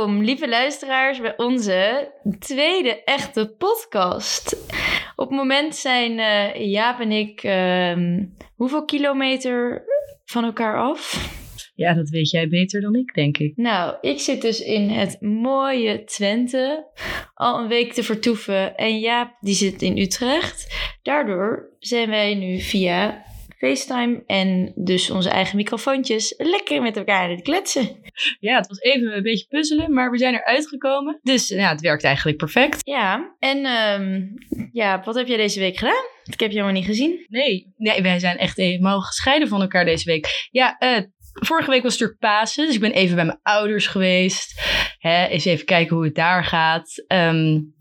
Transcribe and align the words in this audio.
Welkom, 0.00 0.24
lieve 0.24 0.48
luisteraars, 0.48 1.20
bij 1.20 1.36
onze 1.36 2.12
tweede 2.38 3.04
echte 3.04 3.54
podcast. 3.58 4.56
Op 5.16 5.28
het 5.28 5.36
moment 5.36 5.76
zijn 5.76 6.18
uh, 6.18 6.70
Jaap 6.70 7.00
en 7.00 7.12
ik 7.12 7.44
uh, 7.44 8.24
hoeveel 8.54 8.84
kilometer 8.84 9.84
van 10.24 10.44
elkaar 10.44 10.78
af? 10.78 11.30
Ja, 11.74 11.94
dat 11.94 12.08
weet 12.08 12.30
jij 12.30 12.48
beter 12.48 12.80
dan 12.80 12.94
ik, 12.94 13.14
denk 13.14 13.38
ik. 13.38 13.56
Nou, 13.56 13.96
ik 14.00 14.18
zit 14.18 14.42
dus 14.42 14.60
in 14.60 14.88
het 14.88 15.20
mooie 15.20 16.04
Twente 16.04 16.86
al 17.34 17.58
een 17.58 17.68
week 17.68 17.92
te 17.92 18.02
vertoeven. 18.02 18.76
En 18.76 18.98
Jaap, 18.98 19.36
die 19.40 19.54
zit 19.54 19.82
in 19.82 19.98
Utrecht. 19.98 20.74
Daardoor 21.02 21.76
zijn 21.78 22.10
wij 22.10 22.34
nu 22.34 22.60
via 22.60 23.24
FaceTime 23.60 24.22
en 24.26 24.72
dus 24.76 25.10
onze 25.10 25.28
eigen 25.28 25.56
microfoontjes 25.56 26.34
lekker 26.36 26.82
met 26.82 26.96
elkaar 26.96 27.22
aan 27.22 27.30
het 27.30 27.42
kletsen. 27.42 28.00
Ja, 28.40 28.56
het 28.56 28.66
was 28.66 28.80
even 28.80 29.16
een 29.16 29.22
beetje 29.22 29.46
puzzelen, 29.48 29.92
maar 29.92 30.10
we 30.10 30.18
zijn 30.18 30.34
eruit 30.34 30.68
gekomen. 30.68 31.18
Dus 31.22 31.48
ja, 31.48 31.68
het 31.68 31.80
werkt 31.80 32.04
eigenlijk 32.04 32.36
perfect. 32.36 32.80
Ja, 32.82 33.36
en 33.38 33.66
um, 33.66 34.34
ja, 34.72 35.02
wat 35.04 35.14
heb 35.14 35.26
jij 35.26 35.36
deze 35.36 35.60
week 35.60 35.76
gedaan? 35.76 36.04
Ik 36.24 36.40
heb 36.40 36.50
je 36.50 36.56
helemaal 36.56 36.80
niet 36.80 36.84
gezien. 36.84 37.26
Nee, 37.28 37.72
nee 37.76 38.02
wij 38.02 38.18
zijn 38.18 38.38
echt 38.38 38.56
helemaal 38.56 39.00
gescheiden 39.00 39.48
van 39.48 39.60
elkaar 39.60 39.84
deze 39.84 40.04
week. 40.04 40.48
Ja, 40.50 40.76
uh, 40.78 40.98
Vorige 41.32 41.70
week 41.70 41.82
was 41.82 41.92
het 41.92 42.00
natuurlijk 42.00 42.38
Pasen, 42.40 42.66
dus 42.66 42.74
ik 42.74 42.80
ben 42.80 42.92
even 42.92 43.14
bij 43.14 43.24
mijn 43.24 43.40
ouders 43.42 43.86
geweest. 43.86 44.60
Hè, 44.98 45.26
eens 45.26 45.44
even 45.44 45.64
kijken 45.64 45.96
hoe 45.96 46.04
het 46.04 46.14
daar 46.14 46.44
gaat. 46.44 47.04
Um, 47.08 47.74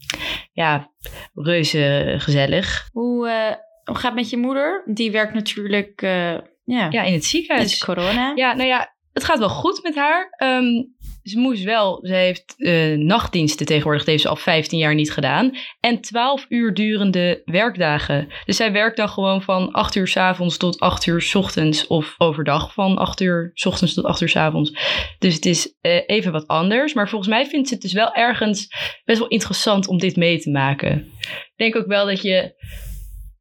ja, 0.51 0.91
reuze 1.33 2.15
gezellig. 2.17 2.89
Hoe, 2.91 3.27
uh, 3.27 3.33
hoe 3.35 3.68
gaat 3.95 4.11
het 4.11 4.19
met 4.21 4.29
je 4.29 4.37
moeder? 4.37 4.83
Die 4.85 5.11
werkt 5.11 5.33
natuurlijk 5.33 6.01
uh, 6.01 6.37
ja, 6.63 6.87
ja, 6.89 7.03
in 7.03 7.13
het 7.13 7.25
ziekenhuis. 7.25 7.71
Met 7.71 7.85
corona. 7.85 8.31
Ja, 8.35 8.53
nou 8.53 8.67
ja, 8.67 8.95
het 9.13 9.23
gaat 9.23 9.39
wel 9.39 9.49
goed 9.49 9.79
met 9.83 9.95
haar. 9.95 10.35
Um, 10.43 10.97
ze 11.23 11.39
moest 11.39 11.63
wel, 11.63 11.99
ze 12.01 12.13
heeft 12.13 12.53
uh, 12.57 12.97
nachtdiensten 12.97 13.65
tegenwoordig, 13.65 14.01
dat 14.01 14.09
heeft 14.09 14.21
ze 14.23 14.29
al 14.29 14.35
15 14.35 14.79
jaar 14.79 14.95
niet 14.95 15.11
gedaan. 15.11 15.51
En 15.79 16.01
12 16.01 16.45
uur 16.49 16.73
durende 16.73 17.41
werkdagen. 17.45 18.27
Dus 18.45 18.55
zij 18.55 18.71
werkt 18.71 18.97
dan 18.97 19.09
gewoon 19.09 19.41
van 19.41 19.71
8 19.71 19.95
uur 19.95 20.07
s 20.07 20.17
avonds 20.17 20.57
tot 20.57 20.79
8 20.79 21.05
uur 21.05 21.21
s 21.21 21.35
ochtends. 21.35 21.87
Of 21.87 22.15
overdag 22.17 22.73
van 22.73 22.97
8 22.97 23.21
uur 23.21 23.51
s 23.53 23.65
ochtends 23.65 23.93
tot 23.93 24.05
8 24.05 24.21
uur 24.21 24.29
s 24.29 24.35
avonds. 24.35 24.71
Dus 25.19 25.35
het 25.35 25.45
is 25.45 25.75
uh, 25.81 25.99
even 26.05 26.31
wat 26.31 26.47
anders. 26.47 26.93
Maar 26.93 27.09
volgens 27.09 27.29
mij 27.29 27.45
vindt 27.45 27.67
ze 27.67 27.73
het 27.73 27.83
dus 27.83 27.93
wel 27.93 28.13
ergens 28.13 28.67
best 29.05 29.19
wel 29.19 29.27
interessant 29.27 29.87
om 29.87 29.97
dit 29.97 30.15
mee 30.15 30.39
te 30.39 30.51
maken. 30.51 31.11
Ik 31.19 31.53
denk 31.55 31.75
ook 31.75 31.87
wel 31.87 32.05
dat 32.05 32.21
je, 32.21 32.53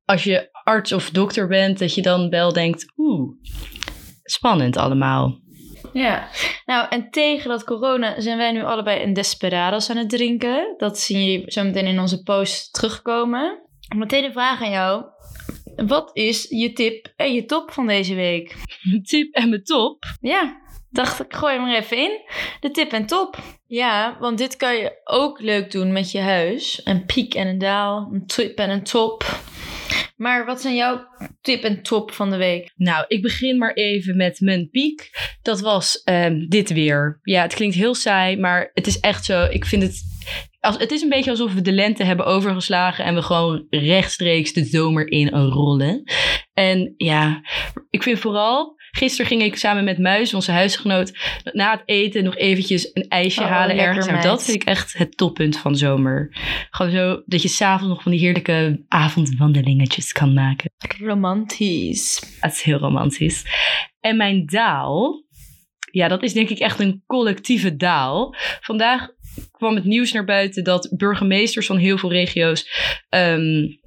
als 0.08 0.24
je 0.24 0.48
arts 0.64 0.92
of 0.92 1.10
dokter 1.10 1.48
bent, 1.48 1.78
dat 1.78 1.94
je 1.94 2.02
dan 2.02 2.28
wel 2.28 2.52
denkt, 2.52 2.92
oeh, 2.96 3.30
spannend 4.22 4.76
allemaal. 4.76 5.40
Ja, 5.92 6.28
nou 6.64 6.86
en 6.88 7.10
tegen 7.10 7.48
dat 7.48 7.64
corona 7.64 8.20
zijn 8.20 8.36
wij 8.36 8.52
nu 8.52 8.62
allebei 8.62 9.02
een 9.02 9.12
Desperados 9.12 9.90
aan 9.90 9.96
het 9.96 10.10
drinken. 10.10 10.74
Dat 10.76 10.98
zien 10.98 11.24
jullie 11.24 11.52
zo 11.52 11.64
meteen 11.64 11.86
in 11.86 12.00
onze 12.00 12.22
post 12.22 12.72
terugkomen. 12.72 13.62
Meteen 13.96 14.24
een 14.24 14.32
vraag 14.32 14.62
aan 14.62 14.70
jou. 14.70 15.04
Wat 15.76 16.10
is 16.12 16.46
je 16.48 16.72
tip 16.72 17.12
en 17.16 17.32
je 17.32 17.44
top 17.44 17.70
van 17.70 17.86
deze 17.86 18.14
week? 18.14 18.56
Mijn 18.82 19.02
tip 19.02 19.34
en 19.34 19.48
mijn 19.48 19.62
top? 19.62 20.04
Ja, 20.20 20.56
dacht 20.90 21.20
ik 21.20 21.34
gooi 21.34 21.54
hem 21.54 21.68
er 21.68 21.76
even 21.76 21.96
in. 21.96 22.20
De 22.60 22.70
tip 22.70 22.92
en 22.92 23.06
top. 23.06 23.36
Ja, 23.66 24.16
want 24.20 24.38
dit 24.38 24.56
kan 24.56 24.76
je 24.76 25.00
ook 25.04 25.40
leuk 25.40 25.70
doen 25.70 25.92
met 25.92 26.10
je 26.10 26.20
huis. 26.20 26.80
Een 26.84 27.04
piek 27.06 27.34
en 27.34 27.46
een 27.46 27.58
daal, 27.58 28.08
een 28.12 28.26
tip 28.26 28.58
en 28.58 28.70
een 28.70 28.84
top. 28.84 29.24
Maar 30.16 30.46
wat 30.46 30.60
zijn 30.60 30.74
jouw 30.74 31.06
tip 31.40 31.62
en 31.62 31.82
top 31.82 32.12
van 32.12 32.30
de 32.30 32.36
week? 32.36 32.72
Nou, 32.76 33.04
ik 33.08 33.22
begin 33.22 33.58
maar 33.58 33.72
even 33.72 34.16
met 34.16 34.40
mijn 34.40 34.68
piek. 34.70 35.10
Dat 35.42 35.60
was 35.60 36.02
um, 36.04 36.48
dit 36.48 36.72
weer. 36.72 37.20
Ja, 37.22 37.42
het 37.42 37.54
klinkt 37.54 37.74
heel 37.74 37.94
saai, 37.94 38.36
maar 38.36 38.70
het 38.74 38.86
is 38.86 39.00
echt 39.00 39.24
zo. 39.24 39.44
Ik 39.44 39.64
vind 39.64 39.82
het. 39.82 40.02
Als, 40.60 40.78
het 40.78 40.90
is 40.90 41.02
een 41.02 41.08
beetje 41.08 41.30
alsof 41.30 41.54
we 41.54 41.60
de 41.60 41.72
lente 41.72 42.04
hebben 42.04 42.26
overgeslagen 42.26 43.04
en 43.04 43.14
we 43.14 43.22
gewoon 43.22 43.66
rechtstreeks 43.70 44.52
de 44.52 44.64
zomer 44.64 45.10
in 45.10 45.28
rollen. 45.28 46.02
En 46.52 46.94
ja, 46.96 47.40
ik 47.90 48.02
vind 48.02 48.18
vooral 48.18 48.76
Gisteren 48.90 49.26
ging 49.26 49.42
ik 49.42 49.56
samen 49.56 49.84
met 49.84 49.98
Muis, 49.98 50.34
onze 50.34 50.52
huisgenoot, 50.52 51.18
na 51.52 51.70
het 51.70 51.82
eten 51.84 52.24
nog 52.24 52.36
eventjes 52.36 52.90
een 52.92 53.08
ijsje 53.08 53.40
oh, 53.40 53.46
halen 53.46 53.78
ergens. 53.78 54.06
Nou, 54.06 54.22
dat 54.22 54.44
vind 54.44 54.62
ik 54.62 54.68
echt 54.68 54.98
het 54.98 55.16
toppunt 55.16 55.58
van 55.58 55.76
zomer. 55.76 56.36
Gewoon 56.70 56.92
zo 56.92 57.22
dat 57.26 57.42
je 57.42 57.48
s'avonds 57.48 57.88
nog 57.88 58.02
van 58.02 58.12
die 58.12 58.20
heerlijke 58.20 58.84
avondwandelingetjes 58.88 60.12
kan 60.12 60.32
maken. 60.32 60.70
Romantisch. 60.98 62.36
Dat 62.40 62.52
is 62.52 62.62
heel 62.62 62.78
romantisch. 62.78 63.44
En 64.00 64.16
mijn 64.16 64.46
daal, 64.46 65.24
ja, 65.90 66.08
dat 66.08 66.22
is 66.22 66.32
denk 66.32 66.48
ik 66.48 66.58
echt 66.58 66.80
een 66.80 67.02
collectieve 67.06 67.76
daal. 67.76 68.34
Vandaag 68.60 69.08
kwam 69.50 69.74
het 69.74 69.84
nieuws 69.84 70.12
naar 70.12 70.24
buiten 70.24 70.64
dat 70.64 70.94
burgemeesters 70.96 71.66
van 71.66 71.76
heel 71.76 71.98
veel 71.98 72.12
regio's 72.12 72.68
um, 73.10 73.80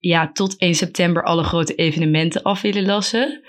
ja, 0.00 0.32
tot 0.32 0.56
1 0.56 0.74
september 0.74 1.24
alle 1.24 1.42
grote 1.42 1.74
evenementen 1.74 2.42
af 2.42 2.60
willen 2.60 2.86
lassen. 2.86 3.42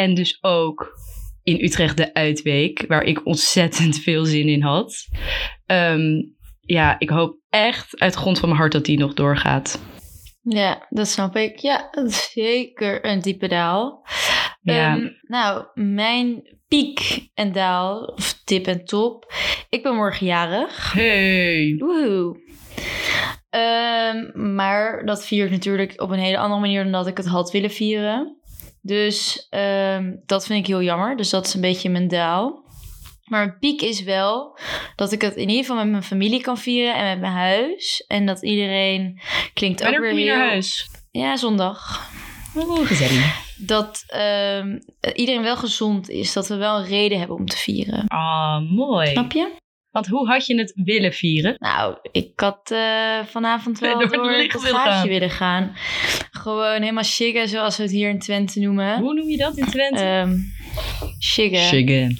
En 0.00 0.14
dus 0.14 0.38
ook 0.40 0.98
in 1.42 1.64
Utrecht 1.64 1.96
de 1.96 2.14
Uitweek, 2.14 2.84
waar 2.88 3.02
ik 3.02 3.26
ontzettend 3.26 3.98
veel 3.98 4.24
zin 4.24 4.48
in 4.48 4.62
had. 4.62 5.08
Um, 5.66 6.36
ja, 6.60 6.96
ik 6.98 7.10
hoop 7.10 7.38
echt 7.48 8.00
uit 8.00 8.12
de 8.12 8.18
grond 8.18 8.38
van 8.38 8.48
mijn 8.48 8.60
hart 8.60 8.72
dat 8.72 8.84
die 8.84 8.98
nog 8.98 9.14
doorgaat. 9.14 9.80
Ja, 10.42 10.86
dat 10.88 11.08
snap 11.08 11.36
ik. 11.36 11.58
Ja, 11.58 11.90
zeker 12.32 13.04
een 13.06 13.20
diepe 13.20 13.48
daal. 13.48 14.06
Ja. 14.60 14.96
Um, 14.96 15.16
nou, 15.22 15.66
mijn 15.74 16.58
piek 16.68 17.28
en 17.34 17.52
daal, 17.52 18.04
of 18.04 18.40
tip 18.44 18.66
en 18.66 18.84
top. 18.84 19.32
Ik 19.68 19.82
ben 19.82 19.94
morgen 19.94 20.26
jarig. 20.26 20.92
Hey! 20.92 21.74
Woehoe. 21.78 22.40
Um, 23.50 24.54
maar 24.54 25.04
dat 25.04 25.26
vier 25.26 25.44
ik 25.44 25.50
natuurlijk 25.50 26.00
op 26.00 26.10
een 26.10 26.18
hele 26.18 26.38
andere 26.38 26.60
manier 26.60 26.82
dan 26.82 26.92
dat 26.92 27.06
ik 27.06 27.16
het 27.16 27.26
had 27.26 27.50
willen 27.50 27.70
vieren. 27.70 28.39
Dus 28.82 29.48
um, 29.50 30.22
dat 30.26 30.46
vind 30.46 30.58
ik 30.58 30.66
heel 30.66 30.82
jammer. 30.82 31.16
Dus 31.16 31.30
dat 31.30 31.46
is 31.46 31.54
een 31.54 31.60
beetje 31.60 31.90
mijn 31.90 32.08
daal. 32.08 32.68
Maar 33.24 33.46
mijn 33.46 33.58
piek 33.58 33.82
is 33.82 34.02
wel 34.02 34.58
dat 34.96 35.12
ik 35.12 35.22
het 35.22 35.34
in 35.36 35.48
ieder 35.48 35.64
geval 35.64 35.76
met 35.76 35.90
mijn 35.90 36.02
familie 36.02 36.40
kan 36.40 36.58
vieren 36.58 36.94
en 36.94 37.06
met 37.06 37.20
mijn 37.20 37.32
huis. 37.32 38.04
En 38.06 38.26
dat 38.26 38.42
iedereen 38.42 39.20
klinkt 39.54 39.80
Wanneer 39.80 39.98
ook 39.98 40.04
weer 40.04 40.14
kom 40.14 40.24
je 40.24 40.30
heel... 40.30 40.38
naar 40.38 40.48
huis? 40.48 40.88
Ja, 41.10 41.36
zondag. 41.36 42.08
Oeh, 42.56 42.86
gezellig. 42.86 43.48
Dat 43.56 44.04
um, 44.56 44.78
iedereen 45.14 45.42
wel 45.42 45.56
gezond 45.56 46.08
is. 46.08 46.32
Dat 46.32 46.48
we 46.48 46.56
wel 46.56 46.78
een 46.78 46.86
reden 46.86 47.18
hebben 47.18 47.36
om 47.36 47.46
te 47.46 47.56
vieren. 47.56 48.06
Ah, 48.06 48.70
mooi. 48.70 49.10
Snap 49.10 49.32
je? 49.32 49.58
Want 49.90 50.06
hoe 50.06 50.28
had 50.28 50.46
je 50.46 50.58
het 50.58 50.72
willen 50.84 51.12
vieren? 51.12 51.54
Nou, 51.58 51.98
ik 52.12 52.40
had 52.40 52.70
uh, 52.72 53.24
vanavond 53.24 53.78
wel 53.80 53.98
Door 53.98 54.10
door, 54.10 54.32
het 54.32 54.52
gaatje 54.52 55.08
willen 55.08 55.30
gaan. 55.30 55.76
Gewoon 56.40 56.80
helemaal 56.80 57.04
shiggen, 57.04 57.48
zoals 57.48 57.76
we 57.76 57.82
het 57.82 57.92
hier 57.92 58.08
in 58.08 58.18
Twente 58.18 58.60
noemen. 58.60 58.98
Hoe 58.98 59.14
noem 59.14 59.28
je 59.28 59.36
dat 59.36 59.56
in 59.56 59.64
Twente? 59.66 60.04
Um, 60.04 60.52
shiggen. 61.20 61.58
Shiggen. 61.62 62.18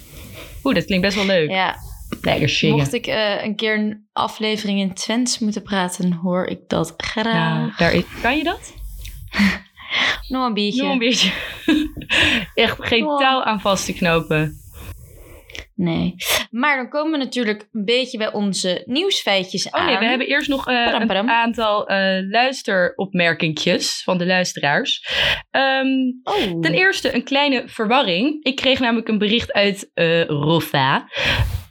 Oeh, 0.63 0.75
dat 0.75 0.85
klinkt 0.85 1.05
best 1.05 1.15
wel 1.17 1.25
leuk. 1.25 1.49
Ja, 1.49 1.75
Lekker 2.21 2.49
shiggen. 2.49 2.77
mocht 2.79 2.93
ik 2.93 3.07
uh, 3.07 3.43
een 3.43 3.55
keer 3.55 3.77
een 3.79 4.05
aflevering 4.13 4.79
in 4.79 4.93
Twents 4.93 5.39
moeten 5.39 5.61
praten, 5.63 6.13
hoor 6.13 6.45
ik 6.45 6.59
dat 6.67 6.93
graag. 6.97 7.33
Ja, 7.33 7.73
daar 7.77 7.93
is, 7.93 8.03
kan 8.21 8.37
je 8.37 8.43
dat? 8.43 8.73
Nog 10.27 10.45
een 10.47 10.53
biertje. 10.53 10.83
Nog 10.83 10.91
een 10.91 10.97
beetje. 10.99 11.31
Echt 12.53 12.77
geen 12.79 13.05
Oh. 13.07 13.19
touw 13.19 13.43
aan 13.43 13.61
vast 13.61 13.85
te 13.85 13.93
knopen. 13.93 14.60
Nee. 15.83 16.15
Maar 16.51 16.75
dan 16.77 16.89
komen 16.89 17.11
we 17.11 17.17
natuurlijk 17.17 17.67
een 17.71 17.85
beetje 17.85 18.17
bij 18.17 18.33
onze 18.33 18.83
nieuwsfeitjes 18.85 19.65
Oh 19.67 19.73
aan. 19.73 19.85
nee, 19.85 19.97
we 19.97 20.05
hebben 20.05 20.27
eerst 20.27 20.49
nog 20.49 20.67
eh, 20.67 20.85
Padam, 20.85 21.07
padam. 21.07 21.25
een 21.27 21.33
aantal 21.33 21.87
eh 21.87 22.19
luisteropmerkingjes 22.29 24.01
van 24.03 24.17
de 24.17 24.25
luisteraars. 24.25 25.07
Ehm, 25.51 25.87
Oh. 26.23 26.59
ten 26.61 26.73
eerste 26.73 27.15
een 27.15 27.23
kleine 27.23 27.63
verwarring. 27.65 28.43
Ik 28.43 28.55
kreeg 28.55 28.79
namelijk 28.79 29.07
een 29.07 29.17
bericht 29.17 29.53
uit 29.53 29.91
eh 29.93 30.25
Rofa 30.25 31.07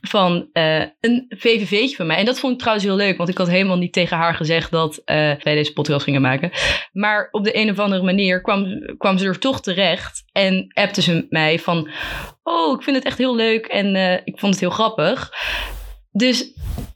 van 0.00 0.48
eh, 0.52 0.82
een 1.00 1.26
VVV'tje 1.28 1.96
van 1.96 2.06
mij. 2.06 2.16
En 2.16 2.24
dat 2.24 2.38
vond 2.38 2.52
ik 2.52 2.58
trouwens 2.58 2.86
heel 2.86 2.96
leuk, 2.96 3.16
want 3.16 3.28
ik 3.28 3.38
had 3.38 3.48
helemaal 3.48 3.76
niet 3.76 3.92
tegen 3.92 4.16
haar 4.16 4.34
gezegd 4.34 4.70
dat 4.70 5.02
eh, 5.04 5.16
wij 5.16 5.54
deze 5.54 5.72
podcast 5.72 6.04
gingen 6.04 6.20
maken. 6.20 6.50
Maar 6.92 7.28
op 7.30 7.44
de 7.44 7.56
een 7.56 7.70
of 7.70 7.78
andere 7.78 8.02
manier 8.02 8.40
kwam, 8.40 8.66
kwam 8.98 9.18
ze 9.18 9.26
er 9.26 9.38
toch 9.38 9.60
terecht 9.60 10.22
en 10.32 10.70
appte 10.72 11.02
ze 11.02 11.26
mij 11.28 11.58
van... 11.58 11.88
Oh, 12.42 12.76
ik 12.76 12.82
vind 12.82 12.96
het 12.96 13.04
echt 13.04 13.18
heel 13.18 13.36
leuk 13.36 13.66
en 13.66 13.94
eh, 13.94 14.12
ik 14.24 14.38
vond 14.38 14.52
het 14.52 14.60
heel 14.60 14.70
grappig. 14.70 15.32
Dus 16.12 16.52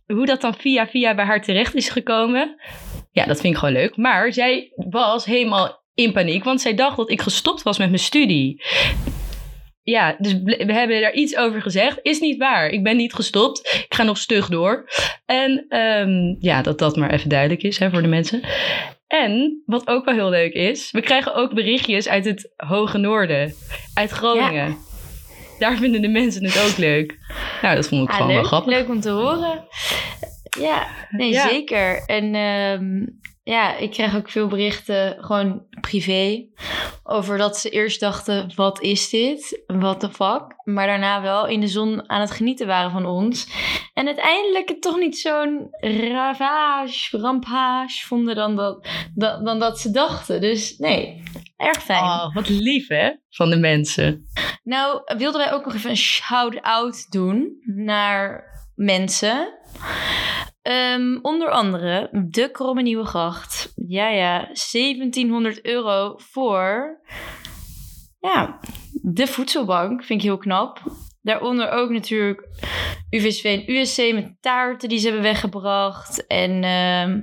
hoe 0.06 0.27
dat 0.27 0.41
dan 0.41 0.55
via 0.55 0.87
via 0.87 1.15
bij 1.15 1.25
haar 1.25 1.43
terecht 1.43 1.75
is 1.75 1.89
gekomen, 1.89 2.61
ja, 3.11 3.25
dat 3.27 3.41
vind 3.41 3.53
ik 3.53 3.59
gewoon 3.59 3.75
leuk. 3.75 3.97
Maar 3.97 4.33
zij 4.33 4.73
was 4.75 5.25
helemaal 5.25 5.83
in 5.95 6.12
paniek, 6.12 6.45
want 6.45 6.61
zij 6.61 6.75
dacht 6.75 6.97
dat 6.97 7.11
ik 7.11 7.21
gestopt 7.21 7.62
was 7.62 7.79
met 7.79 7.89
mijn 7.89 8.01
studie. 8.03 8.62
Ja, 9.84 10.16
dus 10.19 10.32
we 10.42 10.72
hebben 10.72 11.00
daar 11.00 11.12
iets 11.12 11.36
over 11.36 11.62
gezegd. 11.62 11.98
Is 12.02 12.20
niet 12.20 12.38
waar. 12.38 12.69
Ik 12.69 12.82
ben 12.82 12.96
niet 12.96 13.14
gestopt. 13.14 13.84
Ik 13.88 13.94
ga 13.94 14.02
nog 14.02 14.19
stug 14.19 14.48
door. 14.48 14.88
En 15.26 15.64
ehm, 15.69 16.34
ja, 16.38 16.62
dat 16.62 16.78
dat 16.78 16.96
maar 16.96 17.10
even 17.12 17.28
duidelijk 17.28 17.62
is 17.62 17.78
hè, 17.78 17.90
voor 17.90 18.02
de 18.02 18.08
mensen. 18.08 18.40
En 19.06 19.62
wat 19.66 19.86
ook 19.88 20.04
wel 20.04 20.14
heel 20.14 20.31
leuk 20.31 20.52
is, 20.52 20.90
we 20.90 21.00
krijgen 21.00 21.34
ook 21.34 21.54
berichtjes 21.54 22.08
uit 22.08 22.25
het 22.25 22.52
Hoge 22.56 22.98
Noorden, 22.98 23.54
uit 23.94 24.10
Groningen. 24.10 24.76
daar 25.58 25.76
vinden 25.76 26.00
de 26.02 26.08
mensen 26.08 26.44
het 26.44 26.62
ook 26.70 26.76
leuk. 26.76 27.19
Nou, 27.62 27.75
dat 27.76 27.88
vond 27.88 28.02
ik 28.02 28.08
Ah, 28.08 28.14
gewoon 28.14 28.31
leuk, 28.31 28.40
wel 28.40 28.48
grappig. 28.48 28.72
leuk 28.72 28.88
om 28.88 29.00
te 29.00 29.10
horen. 29.10 29.64
Ja, 30.60 30.86
nee, 31.10 31.31
Ja. 31.32 31.48
zeker. 31.48 32.02
En 32.06 32.34
ehm, 32.34 33.06
ja, 33.44 33.76
ik 33.76 33.91
krijg 33.91 34.17
ook 34.17 34.31
veel 34.31 34.46
berichten, 34.46 35.25
gewoon 35.25 35.67
privé, 35.81 36.46
over 37.02 37.38
dat 37.38 37.56
ze 37.56 37.70
eerst 37.70 38.00
dachten, 38.00 38.52
wat 38.55 38.81
is 38.81 39.11
dit? 39.11 39.62
What 39.67 40.00
the 40.00 40.11
fuck? 40.11 40.43
Maar 40.64 40.87
daarna 40.87 41.23
wel 41.23 41.46
in 41.46 41.61
de 41.61 41.69
zon 41.69 42.11
aan 42.11 42.20
het 42.20 42.31
genieten 42.31 42.67
waren 42.67 42.91
van 42.91 43.06
ons. 43.06 43.49
En 43.94 44.06
uiteindelijk 44.06 44.69
het 44.69 44.82
toch 44.82 44.99
niet 44.99 45.19
zo'n 45.19 45.69
ravage, 45.81 47.19
rampage 47.19 48.06
vonden 48.06 48.35
dan 48.35 48.56
dat, 48.56 48.88
dan, 49.14 49.44
dan 49.44 49.58
dat 49.58 49.81
ze 49.81 49.91
dachten. 49.91 50.41
Dus 50.41 50.79
nee, 50.79 51.23
erg 51.56 51.82
fijn. 51.82 52.02
Oh, 52.02 52.35
wat 52.35 52.49
lief 52.49 52.88
hè, 52.88 53.11
van 53.31 53.50
de 53.50 53.58
mensen. 53.58 54.26
Nou, 54.62 55.02
wilden 55.19 55.41
wij 55.41 55.52
ook 55.52 55.64
nog 55.64 55.75
even 55.75 55.91
een 55.91 55.96
shout-out 55.96 57.11
doen 57.11 57.62
naar 57.64 58.44
mensen. 58.75 59.58
Ehm, 60.62 61.19
onder 61.23 61.50
andere 61.50 62.09
de 62.12 62.50
Kromme 62.50 62.82
Nieuwe 62.82 63.05
Gracht. 63.05 63.73
Ja, 63.88 64.09
ja, 64.09 64.50
1700 64.53 65.65
euro 65.67 66.15
voor 66.17 67.00
ja, 68.21 68.61
de 68.93 69.26
voedselbank. 69.26 70.05
Vind 70.05 70.21
ik 70.21 70.26
heel 70.26 70.38
knap. 70.38 70.82
Daaronder 71.23 71.71
ook 71.71 71.91
natuurlijk 71.91 72.49
UVSV 73.11 73.44
en 73.44 73.75
USC 73.75 74.12
met 74.12 74.37
taarten 74.41 74.88
die 74.88 74.99
ze 74.99 75.05
hebben 75.05 75.23
weggebracht. 75.23 76.27
En 76.27 76.65
ehm, 76.65 77.20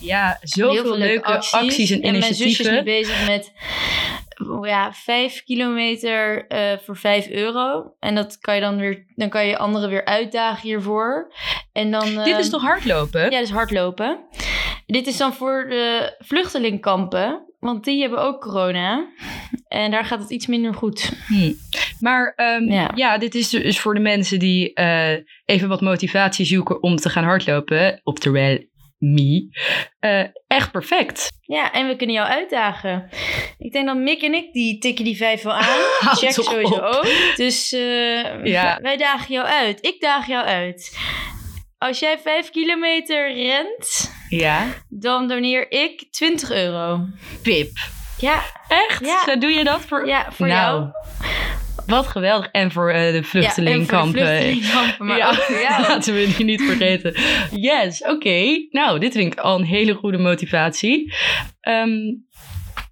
Ja, 0.00 0.38
zoveel 0.42 0.82
veel 0.82 0.96
leuke 0.96 1.26
acties, 1.50 1.90
en, 1.90 2.18
mijn 2.18 2.34
zusje 2.34 2.44
is 2.44 2.58
nu 2.58 2.64
initiatieven. 2.64 2.84
bezig 2.84 3.26
met 3.26 3.52
ja, 4.62 4.92
vijf 4.92 5.42
kilometer 5.44 6.46
eh, 6.46 6.78
voor 6.78 6.96
vijf 6.96 7.28
euro. 7.28 7.94
En 7.98 8.14
dat 8.14 8.38
kan 8.38 8.54
je 8.54 8.60
dan 8.60 8.76
weer, 8.76 9.04
dan 9.14 9.28
kan 9.28 9.46
je 9.46 9.58
anderen 9.58 9.90
weer 9.90 10.04
uitdagen 10.04 10.68
hiervoor. 10.68 11.32
En 11.72 11.90
dan, 11.90 12.04
Dit 12.04 12.38
is 12.38 12.44
ehm, 12.44 12.50
toch 12.50 12.62
hardlopen? 12.62 13.30
Ja, 13.30 13.40
dus 13.40 13.50
hardlopen. 13.50 14.18
Dit 14.86 15.06
is 15.06 15.16
dan 15.16 15.32
voor 15.32 15.66
de 15.68 16.16
vluchtelingkampen, 16.18 17.54
want 17.58 17.84
die 17.84 18.00
hebben 18.00 18.22
ook 18.22 18.40
corona. 18.40 19.08
En 19.68 19.90
daar 19.90 20.04
gaat 20.04 20.18
het 20.20 20.30
iets 20.30 20.46
minder 20.46 20.74
goed. 20.74 21.12
Hm. 21.26 21.52
Maar 22.00 22.32
ehm, 22.36 22.70
ja. 22.70 22.90
Ja. 22.94 23.18
dit 23.18 23.34
is 23.34 23.48
dus 23.48 23.80
voor 23.80 23.94
de 23.94 24.00
mensen 24.00 24.38
die 24.38 24.72
eh, 24.72 25.16
even 25.44 25.68
wat 25.68 25.80
motivatie 25.80 26.46
zoeken 26.46 26.82
om 26.82 26.96
te 26.96 27.10
gaan 27.10 27.24
hardlopen. 27.24 28.00
Oftewel, 28.02 28.58
me. 29.00 29.48
Eh, 29.98 30.24
echt 30.46 30.70
perfect. 30.72 31.30
Ja, 31.42 31.72
en 31.72 31.88
we 31.88 31.96
kunnen 31.96 32.16
jou 32.16 32.28
uitdagen. 32.28 33.08
Ik 33.58 33.72
denk 33.72 33.86
dat 33.86 33.96
Mick 33.96 34.22
en 34.22 34.34
ik, 34.34 34.52
die 34.52 34.78
tikken 34.78 35.04
die 35.04 35.16
vijf 35.16 35.42
wel 35.42 35.54
aan. 35.54 35.78
Toch 36.20 36.32
sowieso 36.32 36.74
op. 36.74 36.80
ook. 36.80 37.36
Dus 37.36 37.72
eh, 37.72 38.44
Ja. 38.44 38.78
wij 38.82 38.96
dagen 38.96 39.34
jou 39.34 39.46
uit. 39.46 39.86
Ik 39.86 40.00
daag 40.00 40.26
jou 40.26 40.46
uit. 40.46 40.98
Als 41.78 41.98
jij 41.98 42.18
vijf 42.18 42.50
kilometer 42.50 43.32
rent, 43.34 44.12
Ja. 44.28 44.66
dan 44.88 45.28
doneer 45.28 45.70
ik 45.72 46.06
20 46.10 46.50
euro. 46.50 47.00
Pip. 47.42 47.70
Ja, 48.18 48.42
Echt? 48.68 49.04
Ja. 49.04 49.22
Zo 49.24 49.38
doe 49.38 49.50
je 49.50 49.64
dat 49.64 49.80
voor... 49.80 50.06
ja 50.06 50.26
voor 50.32 50.46
nou, 50.46 50.80
jou. 50.80 50.90
Wat 51.86 52.06
geweldig. 52.06 52.48
En 52.52 52.72
voor 52.72 52.90
eh, 52.90 53.12
de 53.12 53.22
vluchtelingkampen. 53.22 54.20
vluchtelingkampen, 54.26 55.06
maar 55.06 55.16
Ja, 55.16 55.28
ook 55.30 55.46
jou. 55.48 55.82
laten 55.88 56.14
we 56.14 56.34
die 56.36 56.44
niet 56.44 56.62
vergeten. 56.62 57.14
Yes, 57.50 58.02
oké. 58.02 58.66
Nou, 58.70 58.98
dit 58.98 59.12
vind 59.12 59.32
ik 59.32 59.38
al 59.38 59.58
een 59.58 59.64
hele 59.64 59.94
goede 59.94 60.18
motivatie. 60.18 61.14
Ehm, 61.60 61.98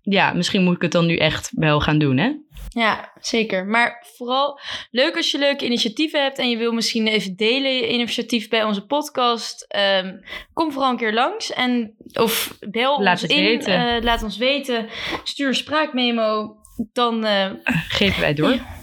ja, 0.03 0.33
misschien 0.33 0.63
moet 0.63 0.75
ik 0.77 0.83
het 0.83 0.93
dan 0.93 1.07
nu 1.07 1.17
echt 1.17 1.51
wel 1.55 1.81
gaan 1.81 1.99
doen, 1.99 2.17
hè? 2.17 2.31
Ja, 2.69 3.13
zeker. 3.21 3.67
Maar 3.67 4.07
vooral 4.17 4.61
leuk 4.91 5.17
als 5.17 5.31
je 5.31 5.39
leuke 5.39 5.65
initiatieven 5.65 6.23
hebt 6.23 6.39
en 6.39 6.51
je 6.51 6.57
wil 6.57 6.73
misschien 6.73 7.07
even 7.07 7.37
delen 7.37 7.73
je 7.75 7.93
initiatief 7.93 8.49
bij 8.49 8.65
onze 8.65 8.87
podcast. 8.87 9.65
Ehm, 9.69 10.13
kom 10.53 10.73
vooral 10.73 10.91
een 10.91 10.97
keer 10.97 11.13
langs 11.13 11.53
en 11.53 11.95
of 12.13 12.57
bel 12.71 13.03
Laat 13.03 13.23
ons 13.23 13.31
in. 13.33 13.45
weten. 13.45 13.97
eh, 13.97 14.03
laat 14.03 14.23
ons 14.23 14.37
weten. 14.37 14.87
Stuur 15.25 15.49
een 15.49 15.55
spraakmemo. 15.55 16.57
Dan 16.93 17.25
eh, 17.25 17.51
Geven 17.89 18.21
wij 18.21 18.35
door. 18.35 18.51
ja. 18.55 18.77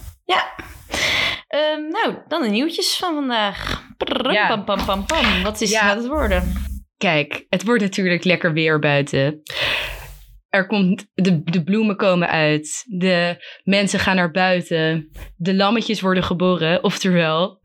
Ehm, 1.47 1.87
nou, 1.89 2.15
dan 2.27 2.41
de 2.41 2.49
nieuwtjes 2.49 2.95
van 2.97 3.13
vandaag. 3.13 3.83
Ja. 4.31 4.47
Pam, 4.47 4.63
pam, 4.65 4.85
pam, 4.85 5.05
pam. 5.05 5.43
Wat 5.43 5.61
is 5.61 5.71
Ja. 5.71 5.95
het 5.95 6.07
worden? 6.07 6.53
Kijk, 6.97 7.45
het 7.49 7.63
wordt 7.63 7.81
natuurlijk 7.81 8.23
lekker 8.23 8.53
weer 8.53 8.79
buiten. 8.79 9.41
Er 10.49 10.67
komt, 10.67 11.05
de, 11.13 11.43
de 11.43 11.63
bloemen 11.63 11.95
komen 11.97 12.29
uit. 12.29 12.83
De 12.87 13.35
mensen 13.63 13.99
gaan 13.99 14.15
naar 14.15 14.31
buiten. 14.31 15.11
De 15.35 15.53
lammetjes 15.55 16.01
worden 16.01 16.23
geboren. 16.23 16.83
Oftewel, 16.83 17.61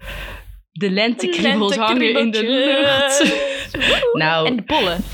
de 0.73 0.91
lentekriebels 0.91 1.77
hangen 1.77 2.19
in 2.19 2.31
de 2.31 2.43
lucht. 2.45 3.35
nou, 4.13 4.47
En 4.47 4.57
de 4.57 4.63
pollen. 4.63 5.05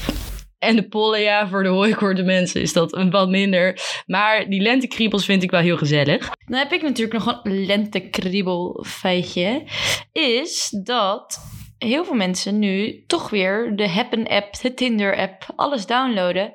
En 0.59 0.77
de 0.77 0.89
pollen, 0.89 1.21
ja, 1.21 1.49
voor 1.49 1.63
de 1.63 1.69
hooikoorde 1.69 2.23
mensen 2.23 2.61
is 2.61 2.73
dat 2.73 2.95
een 2.95 3.11
wat 3.11 3.29
minder. 3.29 3.81
Maar 4.07 4.49
die 4.49 4.61
lentekriebels 4.61 5.25
vind 5.25 5.43
ik 5.43 5.51
wel 5.51 5.61
heel 5.61 5.77
gezellig. 5.77 6.31
Dan 6.47 6.59
heb 6.59 6.73
ik 6.73 6.83
natuurlijk 6.83 7.25
nog 7.25 7.41
een 7.43 7.67
lentekriebel 7.67 8.85
feitje. 8.87 9.65
Is 10.13 10.69
dat 10.83 11.39
heel 11.79 12.05
veel 12.05 12.15
mensen 12.15 12.59
nu 12.59 13.05
toch 13.07 13.31
weer 13.31 13.77
de 13.77 13.89
Happen-app, 13.89 14.61
de 14.61 14.75
Tinder-app, 14.75 15.47
alles 15.57 15.87
downloaden. 15.87 16.53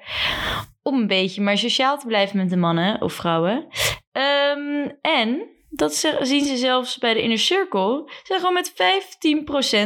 Om 0.82 0.96
een 0.96 1.08
beetje 1.08 1.42
maar 1.42 1.58
sociaal 1.58 2.00
te 2.00 2.08
blijven 2.08 2.38
met 2.38 2.50
de 2.50 2.58
mannen 2.58 3.02
of 3.02 3.14
vrouwen. 3.14 3.68
Ehm, 4.12 4.90
en 5.02 5.50
dat 5.72 5.94
zien 6.22 6.46
ze 6.46 6.58
zelfs 6.58 6.98
bij 6.98 7.14
de 7.14 7.22
Inner 7.22 7.40
Circle. 7.40 8.12
Zijn 8.24 8.40
gewoon 8.40 8.54
met 8.54 8.72
15% 8.72 8.76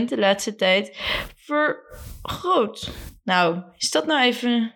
de 0.06 0.18
laatste 0.18 0.56
tijd 0.56 0.98
vergroot. 1.36 2.92
Nou, 3.24 3.62
is 3.78 3.92
dat 3.92 4.06
nou 4.06 4.24
even 4.24 4.74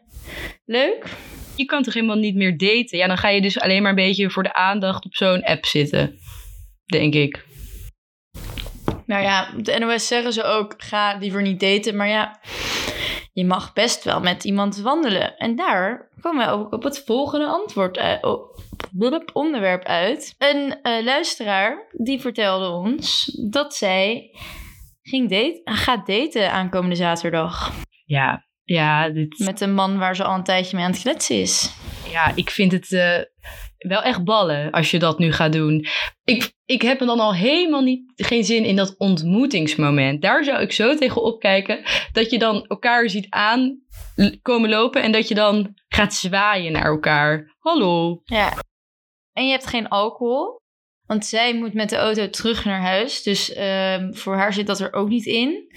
leuk? 0.66 1.18
Je 1.56 1.66
kan 1.66 1.84
toch 1.84 1.94
helemaal 1.94 2.16
niet 2.16 2.36
meer 2.36 2.58
daten? 2.58 2.98
Ja, 2.98 3.08
dan 3.08 3.18
ga 3.18 3.30
je 3.30 3.42
dus 3.42 3.60
alleen 3.60 3.82
maar 3.82 3.90
een 3.90 3.96
beetje 3.96 4.30
voor 4.30 4.44
de 4.44 4.54
aandacht 4.54 5.06
op 5.06 5.16
zo'n 5.16 5.44
app 5.44 5.66
zitten. 5.66 6.20
Denk 6.86 7.14
ik. 7.14 7.46
Nou 9.06 9.24
ja, 9.24 9.54
op 9.58 9.66
de 9.66 9.80
NOS 9.80 10.08
zeggen 10.08 10.34
ze 10.34 10.44
ook, 10.44 10.74
ga 10.78 11.18
liever 11.18 11.42
niet 11.42 11.60
daten. 11.60 11.96
Maar 11.96 12.08
ja, 12.08 12.40
je 13.34 13.46
mag 13.46 13.74
best 13.74 14.04
wel 14.04 14.20
met 14.20 14.44
iemand 14.44 14.78
wandelen. 14.78 15.38
En 15.38 15.56
daar 15.56 16.09
komen 16.22 16.46
we 16.46 16.52
ook 16.52 16.74
op 16.74 16.84
het 16.84 17.04
volgende 17.06 17.46
antwoord 17.46 17.98
uit, 17.98 18.24
op 18.24 18.62
het 19.00 19.34
onderwerp 19.34 19.84
uit. 19.84 20.36
Een 20.38 20.82
eh, 20.82 21.04
luisteraar 21.04 21.88
die 21.92 22.20
vertelde 22.20 22.70
ons 22.70 23.26
dat 23.50 23.76
zij 23.76 24.30
ging 25.02 25.30
date, 25.30 25.62
gaat 25.64 26.08
daten 26.08 26.52
aankomende 26.52 26.96
zaterdag. 26.96 27.72
Ja, 28.06 28.46
ja, 28.64 29.10
dit, 29.10 29.40
Met 29.40 29.62
een 29.62 29.74
man 29.74 29.98
waar 29.98 30.16
ze 30.16 30.24
al 30.24 30.36
een 30.36 30.44
tijdje 30.44 30.76
mee 30.76 30.86
aan 30.86 30.92
het 30.92 31.02
kletsen 31.02 31.42
is. 31.42 31.74
ja 32.12 32.32
ik 32.36 32.50
vind 32.50 32.72
het 32.72 32.92
eh, 32.92 33.20
wel 33.88 34.02
echt 34.02 34.24
ballen 34.24 34.72
als 34.72 34.92
je 34.92 35.00
dat 35.00 35.20
nu 35.20 35.32
gaat 35.32 35.54
doen. 35.54 35.86
Ik, 36.24 36.54
ik 36.66 36.82
heb 36.82 37.00
dan 37.00 37.20
al 37.20 37.34
helemaal 37.34 37.82
niet, 37.82 38.12
geen 38.16 38.44
zin 38.44 38.64
in 38.64 38.76
dat 38.76 38.98
ontmoetingsmoment. 38.98 40.22
Daar 40.22 40.44
zou 40.44 40.62
ik 40.62 40.72
zo 40.72 40.96
tegen 40.96 41.24
opkijken. 41.24 41.84
Dat 42.12 42.30
je 42.30 42.40
dan 42.40 42.66
elkaar 42.68 43.10
ziet 43.10 43.28
aan 43.30 43.80
komen 44.42 44.70
lopen 44.70 45.02
en 45.02 45.12
dat 45.12 45.28
je 45.28 45.36
dan 45.36 45.76
gaat 45.88 46.14
zwaaien 46.14 46.72
naar 46.72 46.86
elkaar. 46.86 47.56
Hallo. 47.60 48.22
Ja. 48.26 48.54
En 49.34 49.46
je 49.46 49.52
hebt 49.52 49.68
geen 49.68 49.88
alcohol. 49.88 50.58
Want 51.06 51.26
zij 51.26 51.56
moet 51.56 51.74
met 51.74 51.90
de 51.90 51.96
auto 51.96 52.30
terug 52.30 52.66
naar 52.66 52.82
huis. 52.82 53.24
Dus 53.24 53.54
ehm, 53.54 54.14
voor 54.14 54.36
haar 54.36 54.54
zit 54.54 54.68
dat 54.68 54.80
er 54.80 54.94
ook 54.94 55.10
niet 55.10 55.26
in. 55.26 55.72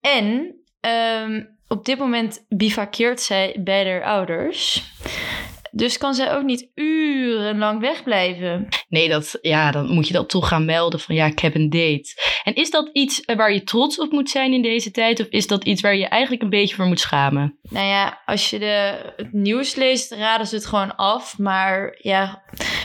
En 0.00 0.56
ehm, 0.80 1.44
op 1.68 1.84
dit 1.84 1.98
moment 1.98 2.44
bivakkeert 2.48 3.20
zij 3.20 3.56
bij 3.64 3.90
haar 3.90 4.04
ouders. 4.04 4.82
Dus 5.70 5.98
kan 5.98 6.14
zij 6.14 6.32
ook 6.34 6.44
niet 6.44 6.70
urenlang 6.74 7.80
wegblijven. 7.80 8.68
Nee, 8.88 9.08
dat, 9.08 9.38
ja, 9.40 9.70
dan 9.70 9.92
moet 9.92 10.06
je 10.06 10.12
dat 10.12 10.28
toch 10.28 10.48
gaan 10.48 10.64
melden 10.64 11.00
van 11.00 11.14
ja, 11.14 11.26
ik 11.26 11.38
heb 11.38 11.54
een 11.54 11.70
date. 11.70 12.40
En 12.44 12.54
is 12.54 12.70
dat 12.70 12.90
iets 12.92 13.20
eh, 13.20 13.36
waar 13.36 13.52
je 13.52 13.62
trots 13.62 13.98
op 13.98 14.12
moet 14.12 14.30
zijn 14.30 14.52
in 14.52 14.62
deze 14.62 14.90
tijd? 14.90 15.20
Of 15.20 15.26
is 15.26 15.46
dat 15.46 15.64
iets 15.64 15.80
waar 15.80 15.96
je 15.96 16.06
eigenlijk 16.06 16.42
een 16.42 16.50
beetje 16.50 16.74
voor 16.74 16.86
moet 16.86 17.00
schamen? 17.00 17.58
Nou 17.62 17.86
ja, 17.86 18.22
als 18.24 18.50
je 18.50 18.58
de, 18.58 19.12
het 19.16 19.32
nieuws 19.32 19.74
leest, 19.74 20.12
raden 20.12 20.46
ze 20.46 20.54
het 20.54 20.66
gewoon 20.66 20.96
af. 20.96 21.38
Maar 21.38 21.98
ja, 21.98 22.42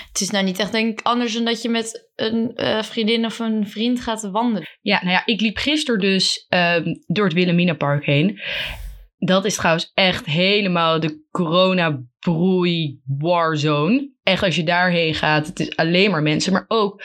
het 0.08 0.22
is 0.22 0.30
nou 0.30 0.46
niet 0.46 0.60
echt 0.60 0.72
denk 0.72 1.00
ik 1.00 1.06
anders 1.06 1.34
dan 1.34 1.46
dat 1.46 1.62
je 1.62 1.70
met 1.70 2.10
een 2.16 2.56
eh, 2.56 2.84
vriendin 2.84 3.26
of 3.26 3.40
een 3.40 3.68
vriend 3.68 4.02
gaat 4.02 4.30
wandelen. 4.32 4.70
Ja, 4.82 5.00
nou 5.02 5.12
ja, 5.12 5.22
ik 5.26 5.42
liep 5.42 5.58
gisteren 5.58 6.00
dus 6.00 6.46
ehm, 6.50 6.94
door 7.08 7.26
het 7.26 7.34
Wilhelminapark 7.34 8.06
heen. 8.06 8.40
Dat 9.18 9.46
is 9.46 9.56
trouwens 9.56 9.92
echt 9.94 10.26
helemaal 10.26 11.00
de 11.00 11.24
corona-broei 12.26 13.00
warzone. 13.06 14.10
Echt, 14.24 14.44
als 14.44 14.56
je 14.56 14.64
daarheen 14.64 15.16
gaat, 15.16 15.48
het 15.48 15.60
is 15.60 15.76
alleen 15.76 16.12
maar 16.12 16.22
mensen. 16.22 16.54
Maar 16.54 16.66
ook 16.68 17.04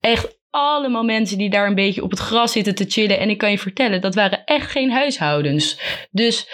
echt 0.00 0.38
allemaal 0.50 1.04
mensen 1.04 1.38
die 1.38 1.50
daar 1.50 1.66
een 1.66 1.74
beetje 1.74 2.02
op 2.02 2.10
het 2.10 2.18
gras 2.18 2.52
zitten 2.52 2.74
te 2.74 2.84
chillen. 2.88 3.18
En 3.18 3.30
ik 3.30 3.38
kan 3.38 3.50
je 3.50 3.58
vertellen, 3.58 4.00
dat 4.00 4.14
waren 4.14 4.44
echt 4.44 4.70
geen 4.70 4.90
huishoudens. 4.90 5.80
Dus 6.10 6.48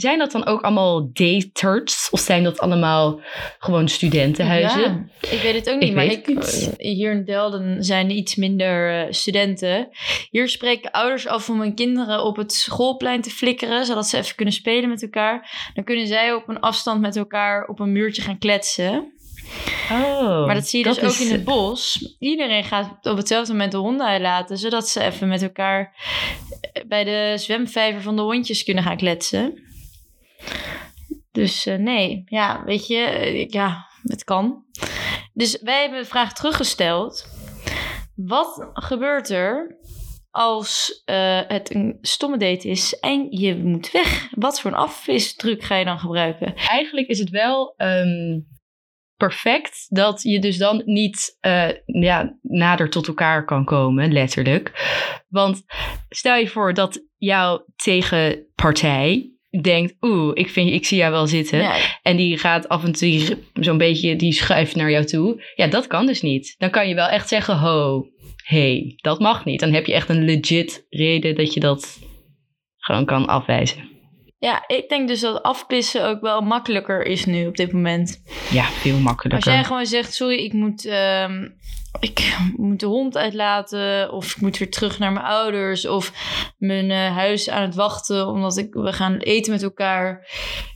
zijn 0.00 0.18
dat 0.18 0.32
dan 0.32 0.46
ook 0.46 0.60
allemaal 0.60 1.10
daters? 1.12 2.08
Of 2.10 2.20
zijn 2.20 2.44
dat 2.44 2.58
allemaal 2.58 3.20
gewoon 3.58 3.88
studentenhuizen? 3.88 4.80
Ja, 5.20 5.30
ik 5.30 5.40
weet 5.40 5.54
het 5.54 5.68
ook 5.70 5.74
Ik 5.74 5.80
niet, 5.80 5.94
maar 5.94 6.04
ik, 6.04 6.26
het 6.26 6.74
hier 6.76 7.10
in 7.10 7.24
Delden 7.24 7.84
zijn 7.84 8.10
iets 8.10 8.36
minder 8.36 8.90
eh, 8.90 9.12
studenten. 9.12 9.88
Hier 10.30 10.48
spreken 10.48 10.90
ouders 10.90 11.26
af 11.26 11.48
om 11.48 11.60
hun 11.60 11.74
kinderen 11.74 12.24
op 12.24 12.36
het 12.36 12.52
schoolplein 12.52 13.20
te 13.20 13.30
flikkeren, 13.30 13.86
zodat 13.86 14.06
ze 14.06 14.16
even 14.16 14.34
kunnen 14.34 14.54
spelen 14.54 14.88
met 14.88 15.02
elkaar. 15.02 15.70
Dan 15.74 15.84
kunnen 15.84 16.06
zij 16.06 16.32
op 16.32 16.48
een 16.48 16.60
afstand 16.60 17.00
met 17.00 17.16
elkaar 17.16 17.66
op 17.66 17.80
een 17.80 17.92
muurtje 17.92 18.22
gaan 18.22 18.38
kletsen. 18.38 19.12
Oh, 19.90 20.46
maar 20.46 20.54
dat 20.54 20.68
zie 20.68 20.78
je 20.78 20.84
dus 20.84 21.00
ook 21.00 21.26
in 21.26 21.32
het 21.32 21.44
bos. 21.44 22.14
Iedereen 22.18 22.64
gaat 22.64 23.06
op 23.06 23.16
hetzelfde 23.16 23.52
moment 23.52 23.72
de 23.72 23.78
honden 23.78 24.06
uitlaten, 24.06 24.58
zodat 24.58 24.88
ze 24.88 25.02
even 25.02 25.28
met 25.28 25.42
elkaar 25.42 25.94
eh, 26.72 26.84
bij 26.86 27.04
de 27.04 27.32
zwemvijver 27.36 28.02
van 28.02 28.16
de 28.16 28.22
hondjes 28.22 28.64
kunnen 28.64 28.84
gaan 28.84 28.96
kletsen. 28.96 29.67
Dus 31.38 31.66
eh, 31.66 31.78
nee, 31.78 32.22
ja, 32.26 32.64
weet 32.64 32.86
je, 32.86 32.98
eh, 32.98 33.48
ja, 33.48 33.86
het 34.02 34.24
kan. 34.24 34.64
Dus 35.32 35.60
wij 35.62 35.80
hebben 35.80 35.98
de 35.98 36.08
vraag 36.08 36.32
teruggesteld. 36.32 37.28
Wat 38.14 38.68
gebeurt 38.72 39.30
er 39.30 39.78
als 40.30 41.02
eh, 41.04 41.40
het 41.46 41.74
een 41.74 41.98
stomme 42.00 42.36
date 42.36 42.68
is 42.68 42.98
en 42.98 43.26
je 43.30 43.56
moet 43.56 43.90
weg? 43.90 44.28
Wat 44.30 44.60
voor 44.60 44.70
een 44.70 44.76
afvisdruk 44.76 45.62
ga 45.62 45.76
je 45.76 45.84
dan 45.84 45.98
gebruiken? 45.98 46.54
Eigenlijk 46.54 47.08
is 47.08 47.18
het 47.18 47.30
wel 47.30 47.74
ehm, 47.76 48.40
perfect 49.16 49.86
dat 49.88 50.22
je 50.22 50.40
dus 50.40 50.56
dan 50.56 50.82
niet 50.84 51.38
ja, 51.84 52.38
nader 52.42 52.90
tot 52.90 53.06
elkaar 53.08 53.44
kan 53.44 53.64
komen, 53.64 54.12
letterlijk. 54.12 54.72
Want 55.28 55.62
stel 56.08 56.36
je 56.36 56.48
voor 56.48 56.74
dat 56.74 57.04
jouw 57.16 57.64
tegenpartij 57.76 59.37
denkt, 59.62 59.94
oeh, 60.00 60.30
ik, 60.34 60.48
vind, 60.50 60.70
ik 60.70 60.86
zie 60.86 60.98
jou 60.98 61.12
wel 61.12 61.26
zitten. 61.26 61.58
Ja, 61.58 61.76
En 62.02 62.16
die 62.16 62.38
gaat 62.38 62.68
af 62.68 62.84
en 62.84 62.92
toe 62.92 63.38
zo'n 63.54 63.78
beetje, 63.78 64.16
die 64.16 64.32
schuift 64.32 64.76
naar 64.76 64.90
jou 64.90 65.04
toe. 65.04 65.42
Ja, 65.54 65.66
dat 65.66 65.86
kan 65.86 66.06
dus 66.06 66.22
niet. 66.22 66.54
Dan 66.58 66.70
kan 66.70 66.88
je 66.88 66.94
wel 66.94 67.06
echt 67.08 67.28
zeggen, 67.28 67.58
ho, 67.58 68.06
hey, 68.44 68.92
dat 68.96 69.18
mag 69.20 69.44
niet. 69.44 69.60
Dan 69.60 69.72
heb 69.72 69.86
je 69.86 69.92
echt 69.94 70.08
een 70.08 70.24
legit 70.24 70.86
reden 70.88 71.34
dat 71.34 71.54
je 71.54 71.60
dat 71.60 71.98
gewoon 72.76 73.04
kan 73.04 73.26
afwijzen. 73.26 73.88
ja, 74.38 74.64
ik 74.66 74.88
denk 74.88 75.08
dus 75.08 75.20
dat 75.20 75.42
afpissen 75.42 76.06
ook 76.08 76.20
wel 76.20 76.40
makkelijker 76.40 77.04
is 77.06 77.24
nu 77.24 77.46
op 77.46 77.56
dit 77.56 77.72
moment. 77.72 78.22
Ja, 78.50 78.64
veel 78.64 78.92
Als 78.94 79.02
makkelijker. 79.02 79.52
jij 79.52 79.64
gewoon 79.64 79.86
zegt, 79.86 80.14
sorry, 80.14 80.36
ik 80.44 80.52
moet, 80.52 80.84
ehm, 80.86 81.48
ik 82.00 82.38
moet 82.56 82.80
de 82.80 82.86
hond 82.86 83.16
uitlaten... 83.16 84.12
of 84.12 84.34
ik 84.34 84.40
moet 84.40 84.58
weer 84.58 84.70
terug 84.70 84.98
naar 84.98 85.12
mijn 85.12 85.26
ouders... 85.26 85.86
of 85.86 86.12
mijn 86.58 86.90
eh, 86.90 87.16
huis 87.16 87.50
aan 87.50 87.62
het 87.62 87.74
wachten 87.74 88.26
omdat 88.26 88.56
ik, 88.56 88.74
we 88.74 88.92
gaan 88.92 89.16
eten 89.16 89.52
met 89.52 89.62
elkaar. 89.62 90.28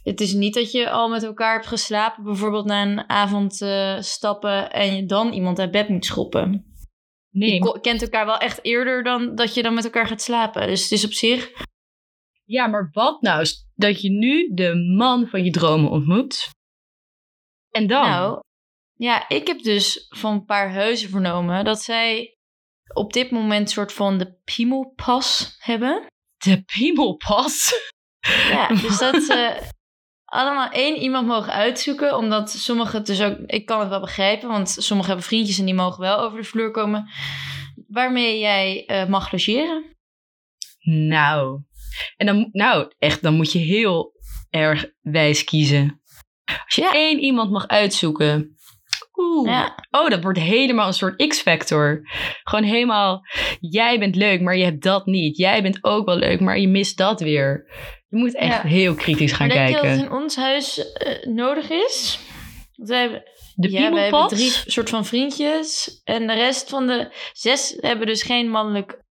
Het 0.03 0.21
is 0.21 0.33
niet 0.33 0.55
dat 0.55 0.73
je 0.73 0.91
al 0.91 1.09
met 1.09 1.23
elkaar 1.23 1.53
hebt 1.53 1.67
geslapen... 1.67 2.25
bijvoorbeeld 2.25 2.67
na 2.67 2.83
een 2.83 3.09
avond 3.09 3.61
eh, 3.61 4.01
stappen... 4.01 4.73
en 4.73 4.97
je 4.97 5.07
dan 5.07 5.33
iemand 5.33 5.59
uit 5.59 5.71
bed 5.71 5.89
moet 5.89 6.05
schoppen. 6.05 6.67
Nee, 7.31 7.53
Je 7.53 7.81
kent 7.81 8.03
elkaar 8.03 8.27
wel 8.27 8.39
echt 8.39 8.65
eerder 8.65 9.03
dan 9.03 9.35
dat 9.35 9.55
je 9.55 9.63
dan 9.63 9.75
met 9.75 9.85
elkaar 9.85 10.07
gaat 10.07 10.23
slapen. 10.23 10.67
Dus 10.67 10.83
het 10.83 10.91
is 10.91 11.05
op 11.05 11.13
zich... 11.13 11.51
Ja, 12.45 12.67
maar 12.67 12.89
wat 12.93 13.23
nou 13.23 13.47
dat 13.75 14.01
je 14.01 14.11
nu 14.11 14.55
de 14.55 14.75
man 14.97 15.27
van 15.27 15.45
je 15.45 15.51
dromen 15.51 15.91
ontmoet? 15.91 16.51
En 17.71 17.87
dan? 17.87 18.09
Nou, 18.09 18.41
ja, 18.95 19.29
ik 19.29 19.47
heb 19.47 19.63
dus 19.63 20.07
van 20.09 20.33
een 20.33 20.45
paar 20.45 20.73
huizen 20.73 21.11
vernomen 21.11 21.65
dat 21.65 21.83
zij 21.83 22.37
op 22.95 23.13
dit 23.13 23.31
moment 23.31 23.71
soort 23.71 23.93
van 23.93 24.19
de 24.19 24.35
piemelpas 24.45 25.57
hebben. 25.59 26.07
de 26.37 26.63
piemelpas. 26.63 27.75
Ja, 28.49 28.69
dus 28.83 28.99
dat 28.99 29.23
ze 29.23 29.61
allemaal 30.25 30.71
één 30.71 30.97
iemand 30.97 31.27
mogen 31.27 31.53
uitzoeken, 31.53 32.17
omdat 32.17 32.51
sommigen 32.51 32.97
het 32.99 33.07
dus 33.07 33.21
ook, 33.23 33.39
ik 33.47 33.67
kan 33.67 33.81
het 33.81 33.89
wel 33.89 34.01
begrijpen, 34.01 34.49
want 34.49 34.69
sommigen 34.69 35.11
hebben 35.11 35.29
vriendjes 35.29 35.59
en 35.59 35.65
die 35.65 35.75
mogen 35.75 36.01
wel 36.01 36.19
over 36.19 36.39
de 36.39 36.45
vloer 36.45 36.71
komen, 36.71 37.11
waarmee 37.89 38.39
jij 38.39 38.85
eh, 38.87 39.07
mag 39.09 39.33
logeren. 39.33 39.97
Nou. 40.85 41.63
En 42.17 42.27
dan, 42.27 42.49
nou, 42.53 42.93
echt, 42.99 43.23
dan 43.23 43.35
moet 43.35 43.53
je 43.53 43.59
heel 43.59 44.13
erg 44.51 44.87
wijs 45.01 45.45
kiezen. 45.45 46.03
Als 46.65 46.75
je 46.75 46.83
Ja. 46.83 46.93
één 46.93 47.19
iemand 47.19 47.51
mag 47.51 47.67
uitzoeken. 47.69 48.57
Ja, 49.47 49.75
Oh, 49.91 50.09
dat 50.11 50.23
wordt 50.23 50.39
helemaal 50.39 50.87
een 50.87 50.93
soort 50.93 51.27
X-factor. 51.29 52.01
Gewoon 52.43 52.65
helemaal, 52.65 53.21
jij 53.61 53.99
bent 53.99 54.17
leuk, 54.17 54.41
maar 54.41 54.57
je 54.57 54.65
hebt 54.65 54.83
dat 54.83 55.07
niet. 55.07 55.37
Jij 55.37 55.63
bent 55.63 55.85
ook 55.85 56.07
wel 56.07 56.17
leuk, 56.17 56.41
maar 56.41 56.59
je 56.59 56.69
mist 56.69 56.97
dat 56.97 57.21
weer. 57.21 57.67
Je 58.09 58.17
moet 58.17 58.37
echt 58.37 58.63
Ja. 58.63 58.69
heel 58.69 58.95
kritisch 58.95 59.33
gaan 59.33 59.47
maar 59.47 59.57
denk 59.57 59.69
kijken. 59.71 59.89
je 59.91 59.95
dat 59.97 60.05
het 60.05 60.13
in 60.17 60.23
ons 60.23 60.37
huis 60.37 60.93
eh, 60.93 61.27
nodig 61.27 61.71
is? 61.71 62.19
Want 62.77 62.89
wij 62.89 63.01
hebben, 63.01 63.23
De 63.55 63.71
ja, 63.71 63.73
wij 63.75 63.83
hebben 63.83 64.01
piemelpas? 64.03 64.39
drie 64.39 64.73
soort 64.73 64.91
van 64.91 65.05
vriendjes. 65.05 66.01
En 66.05 66.27
de 66.27 66.35
rest 66.35 66.69
van 66.69 66.87
de 66.87 67.13
zes 67.33 67.77
hebben 67.81 68.07
dus 68.07 68.23
geen 68.23 68.51
mannelijk 68.51 69.03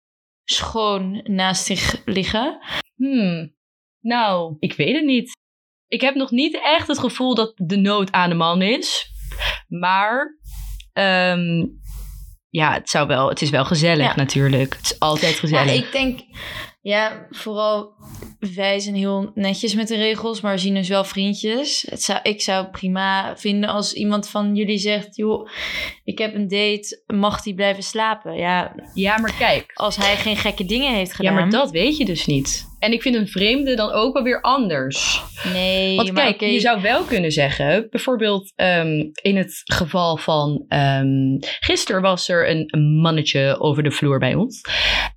schoon 0.43 1.21
naast 1.23 1.65
zich 1.65 2.01
liggen. 2.05 2.59
Hmm. 2.95 3.55
Nou, 3.99 4.55
ik 4.59 4.73
weet 4.73 4.95
het 4.95 5.05
niet. 5.05 5.31
Ik 5.87 6.01
heb 6.01 6.15
nog 6.15 6.31
niet 6.31 6.59
echt 6.63 6.87
het 6.87 6.99
gevoel 6.99 7.35
dat 7.35 7.53
de 7.55 7.77
nood 7.77 8.11
aan 8.11 8.29
de 8.29 8.35
man 8.35 8.61
is. 8.61 9.09
Maar 9.67 10.37
ehm, 10.93 11.65
ja, 12.49 12.73
het, 12.73 12.89
zou 12.89 13.07
wel, 13.07 13.29
het 13.29 13.41
is 13.41 13.49
wel 13.49 13.65
gezellig 13.65 14.05
Ja. 14.07 14.15
natuurlijk. 14.15 14.73
Het 14.75 14.85
is 14.91 14.99
altijd 14.99 15.33
Ja, 15.33 15.39
gezellig. 15.39 15.73
ik 15.73 15.91
denk, 15.91 16.19
ja, 16.81 17.25
vooral 17.29 17.93
wij 18.39 18.79
zijn 18.79 18.95
heel 18.95 19.31
netjes 19.33 19.73
met 19.75 19.87
de 19.87 19.95
regels, 19.95 20.41
maar 20.41 20.59
zien 20.59 20.73
dus 20.73 20.87
wel 20.87 21.03
vriendjes. 21.03 21.85
Het 21.89 22.03
zou, 22.03 22.19
ik 22.23 22.41
zou 22.41 22.67
prima 22.67 23.37
vinden 23.37 23.69
als 23.69 23.93
iemand 23.93 24.29
van 24.29 24.55
jullie 24.55 24.77
zegt, 24.77 25.15
joh, 25.15 25.49
ik 26.03 26.17
heb 26.17 26.35
een 26.35 26.47
date, 26.47 27.03
mag 27.07 27.41
die 27.41 27.53
blijven 27.55 27.83
slapen? 27.83 28.33
Ja, 28.35 28.75
Ja, 28.93 29.19
maar 29.19 29.33
kijk. 29.37 29.71
als 29.73 29.95
hij 29.95 30.15
geen 30.17 30.37
gekke 30.37 30.65
dingen 30.65 30.93
heeft 30.93 31.09
Ja, 31.09 31.15
gedaan. 31.15 31.33
maar 31.33 31.49
dat 31.49 31.71
weet 31.71 31.97
je 31.97 32.05
dus 32.05 32.25
niet. 32.25 32.69
En 32.81 32.91
ik 32.91 33.01
vind 33.01 33.15
een 33.15 33.27
vreemde 33.27 33.75
dan 33.75 33.91
ook 33.91 34.13
wel 34.13 34.23
weer 34.23 34.41
anders. 34.41 35.21
Nee, 35.53 35.95
Want 35.95 36.11
maar 36.11 36.23
kijk, 36.23 36.51
je 36.51 36.59
zou 36.59 36.81
wel 36.81 37.03
kunnen 37.03 37.31
zeggen, 37.31 37.87
bijvoorbeeld 37.89 38.53
ehm, 38.55 39.09
in 39.21 39.37
het 39.37 39.61
geval 39.63 40.17
van 40.17 40.65
ehm 40.67 41.37
gisteren 41.39 42.01
was 42.01 42.29
er 42.29 42.49
een, 42.49 42.63
een 42.67 42.99
mannetje 43.01 43.59
over 43.59 43.83
de 43.83 43.91
vloer 43.91 44.19
bij 44.19 44.33
ons. 44.33 44.61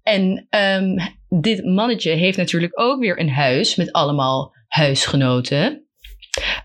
En 0.03 0.47
ehm, 0.51 0.97
dit 1.29 1.65
mannetje 1.65 2.11
heeft 2.11 2.37
natuurlijk 2.37 2.81
ook 2.81 3.01
weer 3.01 3.21
een 3.21 3.31
huis 3.31 3.77
met 3.77 3.93
allemaal 3.93 4.55
huisgenoten. 4.69 5.84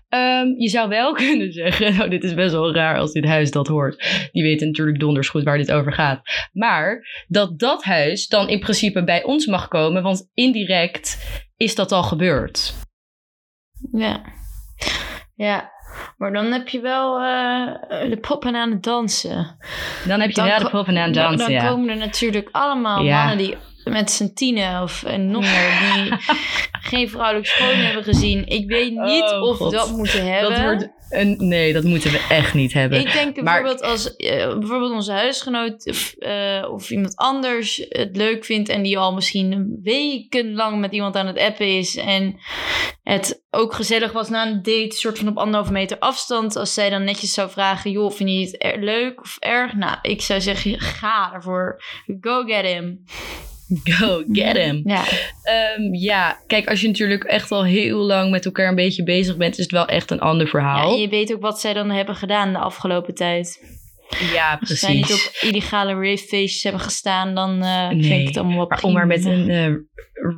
Ehm, 0.08 0.46
je 0.56 0.68
zou 0.68 0.88
wel 0.88 1.12
kunnen 1.24 1.52
zeggen, 1.52 1.96
nou 1.96 2.10
dit 2.10 2.24
is 2.24 2.34
best 2.34 2.52
wel 2.52 2.74
raar 2.74 2.98
als 2.98 3.12
dit 3.12 3.24
huis 3.24 3.50
dat 3.50 3.66
hoort. 3.66 4.28
Die 4.32 4.42
weten 4.42 4.66
natuurlijk 4.66 4.98
donders 5.00 5.28
goed 5.28 5.42
waar 5.42 5.58
dit 5.58 5.72
over 5.72 5.92
gaat. 5.92 6.20
Maar 6.52 7.06
dat 7.28 7.58
dat 7.58 7.84
huis 7.84 8.26
dan 8.28 8.48
in 8.48 8.60
principe 8.60 9.04
bij 9.04 9.22
ons 9.24 9.46
mag 9.46 9.68
komen, 9.68 10.02
want 10.02 10.30
indirect 10.34 11.18
is 11.56 11.74
dat 11.74 11.92
al 11.92 12.02
gebeurd. 12.02 12.74
Ja. 13.92 14.22
Ja, 15.34 15.70
maar 16.16 16.32
dan 16.32 16.52
heb 16.52 16.68
je 16.68 16.80
wel 16.80 17.16
eh, 17.20 18.10
de 18.10 18.18
poppen 18.20 18.56
aan 18.56 18.70
het 18.70 18.82
dansen. 18.82 19.56
Dan 20.06 20.20
heb 20.20 20.28
je 20.30 20.34
Dan 20.36 20.46
wel 20.46 20.58
de 20.58 20.70
poppen 20.70 20.96
aan 20.98 21.04
het 21.04 21.14
Dan, 21.14 21.24
dansen, 21.24 21.46
dan 21.52 21.54
ja. 21.62 21.68
komen 21.68 21.88
er 21.88 21.96
natuurlijk 21.96 22.48
allemaal 22.52 23.02
Ja. 23.02 23.16
mannen 23.18 23.38
die 23.38 23.56
met 23.84 24.10
z'n 24.10 24.32
tienen 24.34 24.82
of 24.82 25.02
en 25.02 25.30
nog 25.30 25.42
meer 25.42 25.92
die 25.94 26.12
geen 26.90 27.08
vrouwelijk 27.08 27.46
schoon 27.46 27.74
hebben 27.74 28.04
gezien. 28.04 28.46
Ik 28.46 28.68
weet 28.68 28.90
niet 28.92 29.22
Oh, 29.32 29.42
of 29.42 29.58
we 29.58 29.70
dat 29.70 29.90
moeten 29.90 30.32
hebben. 30.32 30.50
Dat 30.50 30.60
wordt 30.62 30.88
een, 31.10 31.36
nee, 31.38 31.72
dat 31.72 31.84
moeten 31.84 32.10
we 32.10 32.26
echt 32.28 32.54
niet 32.54 32.72
hebben. 32.72 32.98
Ik 33.00 33.12
denk 33.12 33.36
Maar- 33.36 33.44
bijvoorbeeld 33.62 33.82
als 33.90 34.16
eh, 34.16 34.58
bijvoorbeeld 34.58 34.92
onze 34.92 35.12
huisgenoot 35.12 35.86
of, 35.88 36.14
eh, 36.18 36.68
of 36.70 36.90
iemand 36.90 37.16
anders 37.16 37.86
het 37.88 38.16
leuk 38.16 38.44
vindt 38.44 38.68
en 38.68 38.82
die 38.82 38.98
al 38.98 39.14
misschien 39.14 39.78
wekenlang 39.82 40.80
met 40.80 40.92
iemand 40.92 41.16
aan 41.16 41.26
het 41.26 41.38
appen 41.38 41.76
is 41.78 41.96
en 41.96 42.36
het 43.02 43.42
ook 43.50 43.74
gezellig 43.74 44.12
was 44.12 44.28
na 44.28 44.46
een 44.46 44.62
date, 44.62 44.96
soort 44.96 45.18
van 45.18 45.28
op 45.28 45.36
anderhalve 45.38 45.72
meter 45.72 45.98
afstand. 45.98 46.56
Als 46.56 46.74
zij 46.74 46.90
dan 46.90 47.04
netjes 47.04 47.32
zou 47.32 47.50
vragen, 47.50 47.90
joh, 47.90 48.10
vind 48.12 48.30
je 48.30 48.38
het 48.40 48.56
er- 48.58 48.82
leuk 48.84 49.20
of 49.20 49.36
erg? 49.38 49.74
Nou, 49.74 49.96
ik 50.02 50.20
zou 50.22 50.40
zeggen, 50.40 50.80
ga 50.80 51.30
ervoor. 51.34 51.82
Go 52.20 52.42
get 52.44 52.64
him. 52.66 53.04
Go, 53.84 54.24
get 54.32 54.56
him. 54.56 54.80
Ja, 54.84 55.04
Ehm, 55.42 55.94
ja, 55.94 56.40
kijk, 56.46 56.68
als 56.68 56.80
je 56.80 56.86
natuurlijk 56.86 57.24
echt 57.24 57.50
al 57.52 57.64
heel 57.64 57.98
lang 57.98 58.30
met 58.30 58.44
elkaar 58.44 58.68
een 58.68 58.74
beetje 58.74 59.02
bezig 59.02 59.36
bent, 59.36 59.58
is 59.58 59.62
het 59.62 59.72
wel 59.72 59.86
echt 59.86 60.10
een 60.10 60.20
ander 60.20 60.44
ja, 60.44 60.50
verhaal. 60.50 60.92
en 60.92 61.00
je 61.00 61.08
weet 61.08 61.32
ook 61.34 61.40
wat 61.40 61.60
zij 61.60 61.72
dan 61.72 61.90
hebben 61.90 62.14
gedaan 62.14 62.52
de 62.52 62.58
afgelopen 62.58 63.14
tijd. 63.14 63.78
Ja, 64.32 64.56
Als 64.60 64.78
zij 64.78 64.94
niet 64.94 65.06
precies. 65.06 65.26
op 65.26 65.48
illegale 65.48 65.92
ravefeestjes 65.94 66.62
hebben 66.62 66.80
gestaan, 66.82 67.34
dan 67.34 67.62
eh, 67.62 67.88
vind 67.88 68.04
ik 68.04 68.26
het 68.26 68.36
allemaal 68.36 68.56
wel 68.56 68.66
Maar 68.68 68.82
om 68.82 68.92
maar 68.92 69.06
met 69.06 69.24
een 69.24 69.50
eh, 69.50 69.72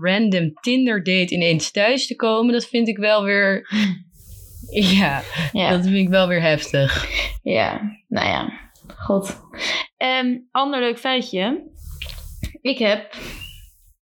random 0.01 0.53
Tinder 0.61 0.97
date 1.03 1.35
ineens 1.35 1.71
thuis 1.71 2.07
te 2.07 2.17
komen, 2.17 2.53
dat 2.53 2.67
vind 2.67 2.89
ik 2.89 2.97
wel 2.97 3.25
weer. 3.25 3.67
Ja, 4.71 5.23
Ja. 5.53 5.71
dat 5.71 5.83
vind 5.83 5.97
ik 5.97 6.09
wel 6.09 6.29
weer 6.29 6.41
heftig. 6.41 7.07
Ja, 7.43 7.81
nou 8.09 8.27
ja, 8.29 8.53
god. 8.97 9.41
Ehm 9.97 10.37
ander 10.51 10.81
leuk 10.81 10.99
feitje. 10.99 11.71
Ik 12.63 12.79
heb 12.79 13.15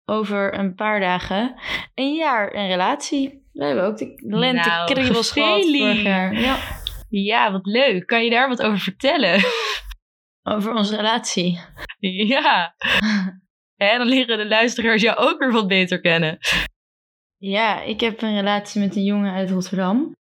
over 0.05 0.59
een 0.59 0.75
paar 0.75 0.99
dagen 0.99 1.55
een 1.95 2.13
jaar 2.13 2.55
een 2.55 2.67
relatie. 2.67 3.45
We 3.53 3.65
hebben 3.65 3.83
ook 3.83 3.97
de 3.97 4.15
lente 4.19 4.69
Nou, 4.69 4.93
kriebels 4.93 5.31
vorig 5.31 6.01
jaar. 6.01 6.39
Ja. 6.39 6.57
Ja, 7.09 7.51
wat 7.51 7.65
leuk. 7.65 8.07
Kan 8.07 8.23
je 8.23 8.29
daar 8.29 8.47
wat 8.47 8.61
over 8.61 8.79
vertellen? 8.79 9.41
Over 10.43 10.73
onze 10.73 10.95
relatie. 10.95 11.59
ja. 12.27 12.75
En 13.75 13.97
dan 13.97 14.07
leren 14.07 14.37
de 14.37 14.47
luisteraars 14.47 15.01
jou 15.01 15.17
ook 15.17 15.39
weer 15.39 15.51
wat 15.51 15.67
beter 15.67 16.01
kennen. 16.01 16.37
Ja, 17.37 17.81
ik 17.81 17.99
heb 17.99 18.21
een 18.21 18.35
relatie 18.35 18.81
met 18.81 18.95
een 18.95 19.03
jongen 19.03 19.33
uit 19.33 19.49
Rotterdam. 19.49 20.15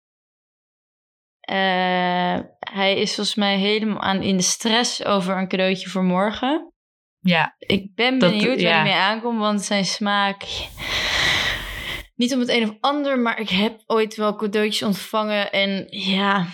Eh, 1.40 2.38
hij 2.58 2.96
is 2.96 3.14
volgens 3.14 3.36
mij 3.36 3.56
helemaal 3.56 4.00
aan 4.00 4.22
in 4.22 4.36
de 4.36 4.42
stress 4.42 5.04
over 5.04 5.36
een 5.36 5.48
cadeautje 5.48 5.88
voor 5.88 6.04
morgen. 6.04 6.72
Ja, 7.26 7.54
Ik 7.58 7.94
ben 7.94 8.18
Dat- 8.18 8.30
benieuwd 8.30 8.62
waar 8.62 8.70
ja. 8.70 8.74
hij 8.74 8.82
mee 8.82 8.92
aankomt, 8.92 9.38
want 9.38 9.62
zijn 9.62 9.84
smaak... 9.84 10.42
Niet 12.14 12.34
om 12.34 12.40
het 12.40 12.48
een 12.48 12.62
of 12.62 12.76
ander, 12.80 13.18
maar 13.18 13.40
ik 13.40 13.48
heb 13.48 13.82
ooit 13.86 14.16
wel 14.16 14.34
cadeautjes 14.36 14.82
ontvangen. 14.82 15.52
En 15.52 15.86
ja, 15.90 16.46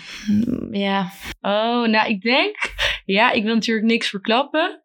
ja, 0.71 1.11
Oh, 1.41 1.87
nou, 1.87 2.09
ik 2.09 2.21
denk... 2.21 2.55
Ja, 3.05 3.31
ik 3.31 3.43
wil 3.43 3.53
natuurlijk 3.53 3.87
niks 3.87 4.09
verklappen. 4.09 4.83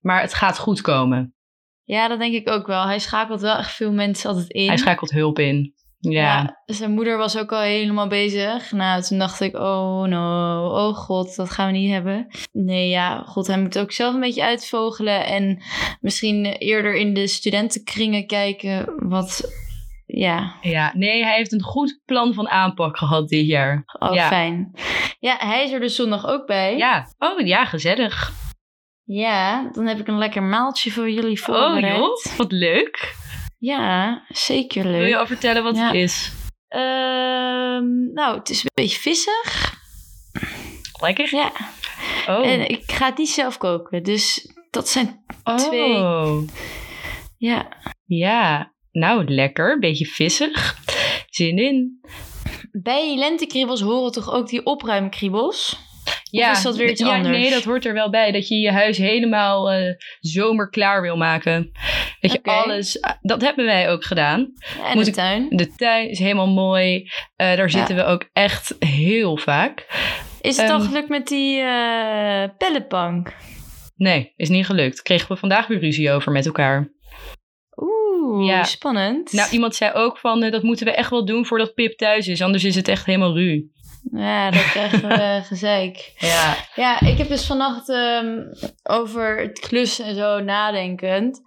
Maar 0.00 0.20
het 0.20 0.34
gaat 0.34 0.58
goed 0.58 0.80
komen. 0.80 1.34
ja, 1.84 2.08
dat 2.08 2.18
denk 2.18 2.34
ik 2.34 2.50
ook 2.50 2.66
wel. 2.66 2.84
Hij 2.86 2.98
schakelt 2.98 3.40
wel 3.40 3.56
echt 3.56 3.72
veel 3.74 3.92
mensen 3.92 4.30
altijd 4.30 4.50
in. 4.50 4.66
Hij 4.68 4.76
schakelt 4.76 5.10
hulp 5.10 5.38
in. 5.38 5.74
Ja. 5.98 6.62
zijn 6.66 6.90
moeder 6.90 7.16
was 7.16 7.38
ook 7.38 7.52
al 7.52 7.60
helemaal 7.60 8.06
bezig. 8.06 8.72
Nou, 8.72 9.02
toen 9.02 9.18
dacht 9.18 9.40
ik, 9.40 9.54
oh 9.56 10.02
no, 10.02 10.66
oh 10.66 10.94
god, 10.94 11.36
dat 11.36 11.50
gaan 11.50 11.66
we 11.72 11.78
niet 11.78 11.90
hebben. 11.92 12.26
Nee, 12.52 12.88
ja, 12.88 13.22
god, 13.26 13.46
hij 13.46 13.58
moet 13.58 13.78
ook 13.78 13.92
zelf 13.92 14.14
een 14.14 14.20
beetje 14.20 14.44
uitvogelen. 14.44 15.26
En 15.26 15.62
misschien 16.00 16.44
eerder 16.46 16.94
in 16.94 17.14
de 17.14 17.26
studentenkringen 17.26 18.26
kijken 18.26 18.92
wat, 19.08 19.50
ja, 20.06 20.54
ja. 20.60 20.92
Nee, 20.94 21.24
hij 21.24 21.36
heeft 21.36 21.52
een 21.52 21.62
goed 21.62 22.00
plan 22.04 22.34
van 22.34 22.48
aanpak 22.48 22.96
gehad 22.96 23.28
dit 23.28 23.46
jaar. 23.46 23.82
oh 23.98 24.14
Ja. 24.14 24.26
fijn. 24.26 24.70
Ja, 25.18 25.36
hij 25.38 25.64
is 25.64 25.72
er 25.72 25.80
dus 25.80 25.94
zondag 25.96 26.26
ook 26.26 26.46
bij. 26.46 26.76
Ja. 26.76 27.06
Oh, 27.18 27.46
ja, 27.46 27.64
gezellig. 27.64 28.32
Ja, 29.04 29.70
dan 29.72 29.86
heb 29.86 29.98
ik 29.98 30.06
een 30.08 30.18
lekker 30.18 30.42
maaltje 30.42 30.90
voor 30.90 31.10
jullie 31.10 31.38
Oh, 31.38 31.44
voorbereid. 31.44 31.96
joh. 31.96 32.36
Wat 32.36 32.52
leuk. 32.52 33.14
Ja, 33.66 34.24
zeker 34.28 34.82
Wil 34.82 34.92
leuk. 34.92 35.08
je 35.08 35.16
al 35.16 35.26
vertellen 35.26 35.62
wat 35.62 35.76
Ja. 35.76 35.86
het 35.86 35.94
is? 35.94 36.32
Ehm, 36.68 38.12
nou, 38.12 38.38
het 38.38 38.50
is 38.50 38.62
een 38.62 38.70
beetje 38.74 38.98
vissig. 38.98 39.74
Lekker. 41.00 41.34
Ja. 41.34 41.52
Oh. 42.28 42.46
En 42.46 42.68
ik 42.68 42.92
ga 42.92 43.06
het 43.06 43.18
niet 43.18 43.28
zelf 43.28 43.58
koken. 43.58 44.02
Dus 44.02 44.52
dat 44.70 44.88
zijn 44.88 45.24
twee. 45.56 45.94
Oh. 45.94 46.48
Ja. 47.38 47.68
Ja. 48.06 48.72
Nou, 48.92 49.24
lekker. 49.24 49.78
Beetje 49.78 50.06
vissig. 50.06 50.76
Zin 51.30 51.58
in. 51.58 52.00
Bij 52.82 53.16
lentekriebels 53.16 53.80
horen 53.80 54.12
toch 54.12 54.32
ook 54.32 54.48
die 54.48 54.64
opruimkriebels? 54.66 55.84
Ja, 56.30 56.50
is 56.50 56.62
dat 56.62 56.76
weer 56.76 56.90
iets 56.90 57.00
ja, 57.00 57.14
anders? 57.14 57.36
Nee, 57.36 57.50
dat 57.50 57.64
hoort 57.64 57.84
er 57.84 57.92
wel 57.92 58.10
bij. 58.10 58.32
Dat 58.32 58.48
je 58.48 58.54
je 58.54 58.72
huis 58.72 58.98
helemaal 58.98 59.70
eh, 59.70 59.94
zomerklaar 60.20 61.02
wil 61.02 61.16
maken. 61.16 61.72
Dat 62.32 62.40
je 62.44 62.50
alles... 62.52 63.00
Dat 63.22 63.40
hebben 63.42 63.64
wij 63.64 63.90
ook 63.90 64.04
gedaan. 64.04 64.52
Ja, 64.78 64.88
en 64.88 64.94
Moet 64.94 65.04
de 65.04 65.10
ik- 65.10 65.16
tuin. 65.16 65.46
De 65.50 65.74
tuin 65.74 66.08
is 66.10 66.18
helemaal 66.18 66.48
mooi. 66.48 67.10
Eh, 67.36 67.56
daar 67.56 67.70
zitten 67.70 67.96
we 67.96 68.04
ook 68.04 68.28
echt 68.32 68.76
heel 68.78 69.36
vaak. 69.36 69.86
Is 70.40 70.56
het 70.56 70.70
al 70.70 70.78
Ehm, 70.78 70.86
gelukt 70.88 71.08
met 71.08 71.26
die 71.26 71.60
eh 71.60 72.44
pellenbank? 72.58 73.34
Nee, 73.96 74.32
is 74.36 74.48
niet 74.48 74.66
gelukt. 74.66 75.02
Kregen 75.02 75.28
we 75.28 75.36
vandaag 75.36 75.66
weer 75.66 75.78
ruzie 75.78 76.10
over 76.10 76.32
met 76.32 76.46
elkaar. 76.46 76.92
Oeh, 77.76 78.46
Ja. 78.46 78.64
spannend. 78.64 79.32
Nou, 79.32 79.50
iemand 79.50 79.74
zei 79.74 79.92
ook 79.94 80.18
van, 80.18 80.42
eh, 80.42 80.52
dat 80.52 80.62
moeten 80.62 80.86
we 80.86 80.92
echt 80.92 81.10
wel 81.10 81.24
doen 81.24 81.46
voordat 81.46 81.74
Pip 81.74 81.96
thuis 81.96 82.28
is. 82.28 82.42
Anders 82.42 82.64
is 82.64 82.74
het 82.74 82.88
echt 82.88 83.06
helemaal 83.06 83.34
ruw. 83.34 83.62
Ja, 84.16 84.50
dan 84.50 84.62
krijgen 84.62 85.08
we 85.08 85.40
gezeik. 85.46 86.12
Ja. 86.18 86.56
Ja, 86.74 87.00
ik 87.00 87.18
heb 87.18 87.28
dus 87.28 87.46
vannacht 87.46 87.88
ehm, 87.88 88.40
over 88.82 89.40
het 89.40 89.58
klussen 89.58 90.04
en 90.04 90.14
zo 90.14 90.40
nadenkend. 90.40 91.42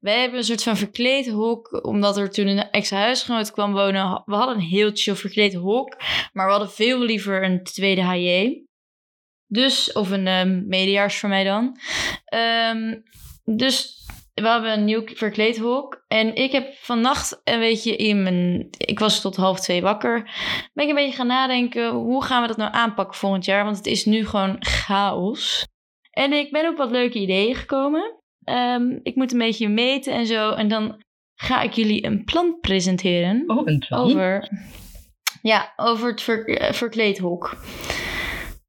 Wij 0.00 0.20
hebben 0.20 0.38
een 0.38 0.44
soort 0.44 0.62
van 0.62 0.76
verkleed 0.76 1.28
hok, 1.28 1.84
omdat 1.86 2.16
er 2.16 2.30
toen 2.30 2.46
een 2.46 2.70
ex-huisgenoot 2.70 3.50
kwam 3.50 3.72
wonen. 3.72 4.22
We 4.24 4.34
hadden 4.34 4.54
een 4.54 4.60
heel 4.60 4.90
chill 4.94 5.14
verkleed 5.14 5.54
hok, 5.54 5.96
maar 6.32 6.44
we 6.44 6.52
hadden 6.52 6.70
veel 6.70 6.98
liever 6.98 7.44
een 7.44 7.62
tweede 7.62 8.02
HJ. 8.02 8.64
Dus, 9.46 9.92
of 9.92 10.10
een 10.10 10.26
ehm 10.26 10.66
medejaars 10.66 11.18
voor 11.18 11.28
mij 11.28 11.44
dan. 11.44 11.76
Ehm, 12.24 12.94
dus 13.44 14.06
we 14.42 14.48
hebben 14.48 14.72
een 14.72 14.84
nieuw 14.84 15.02
verkleed 15.06 15.58
hok. 15.58 16.04
En 16.08 16.34
ik 16.34 16.52
heb 16.52 16.74
vannacht 16.74 17.40
een 17.44 17.58
beetje 17.58 17.96
in 17.96 18.22
mijn... 18.22 18.68
Ik 18.70 18.98
was 18.98 19.20
tot 19.20 19.36
half 19.36 19.60
twee 19.60 19.82
wakker. 19.82 20.22
Ben 20.72 20.84
ik 20.84 20.90
een 20.90 20.96
beetje 20.96 21.16
gaan 21.16 21.26
nadenken, 21.26 21.90
hoe 21.90 22.24
gaan 22.24 22.42
we 22.42 22.48
dat 22.48 22.56
nou 22.56 22.72
aanpakken 22.72 23.16
volgend 23.16 23.44
jaar? 23.44 23.64
Want 23.64 23.76
het 23.76 23.86
is 23.86 24.04
nu 24.04 24.26
gewoon 24.26 24.56
chaos. 24.58 25.66
En 26.10 26.32
ik 26.32 26.50
ben 26.50 26.68
op 26.68 26.76
wat 26.76 26.90
leuke 26.90 27.18
ideeën 27.18 27.54
gekomen. 27.54 28.18
Ehm, 28.44 28.98
ik 29.02 29.14
moet 29.14 29.32
een 29.32 29.38
beetje 29.38 29.68
meten 29.68 30.12
en 30.12 30.26
zo. 30.26 30.50
En 30.50 30.68
dan 30.68 31.02
ga 31.34 31.62
ik 31.62 31.72
jullie 31.72 32.04
een 32.04 32.24
plan 32.24 32.58
presenteren. 32.60 33.44
Oh, 33.46 33.66
een 33.66 33.78
plan. 33.78 34.00
Over, 34.00 34.48
ja, 35.42 35.72
over 35.76 36.10
het 36.10 36.22
ver, 36.22 36.48
eh, 36.48 36.72
verkleedhok. 36.72 37.56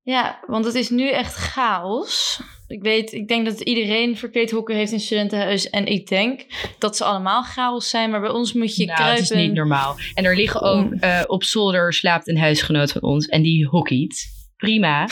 Ja, 0.03 0.43
want 0.47 0.65
het 0.65 0.75
is 0.75 0.89
nu 0.89 1.09
echt 1.09 1.33
chaos. 1.33 2.41
Ik 2.71 2.81
weet, 2.81 3.13
ik 3.13 3.27
denk 3.27 3.45
dat 3.45 3.59
iedereen 3.61 4.17
verkleedhokken 4.17 4.75
heeft 4.75 4.91
in 4.91 4.99
studentenhuis. 4.99 5.69
En 5.69 5.85
ik 5.85 6.07
denk 6.07 6.45
dat 6.79 6.97
ze 6.97 7.03
allemaal 7.03 7.43
chaos 7.43 7.89
zijn. 7.89 8.09
Maar 8.09 8.21
bij 8.21 8.29
ons 8.29 8.53
moet 8.53 8.75
je 8.75 8.85
nou, 8.85 8.97
kruipen. 8.97 9.23
het 9.23 9.31
is 9.31 9.37
niet 9.37 9.53
normaal. 9.53 9.95
En 10.13 10.25
er 10.25 10.35
liggen 10.35 10.61
ook 10.61 10.93
eh, 10.93 11.21
op 11.27 11.43
zolder 11.43 11.93
slaapt 11.93 12.27
een 12.27 12.37
huisgenoot 12.37 12.91
van 12.91 13.01
ons. 13.01 13.27
En 13.27 13.41
die 13.41 13.65
hockeyt. 13.67 14.25
Prima. 14.57 15.07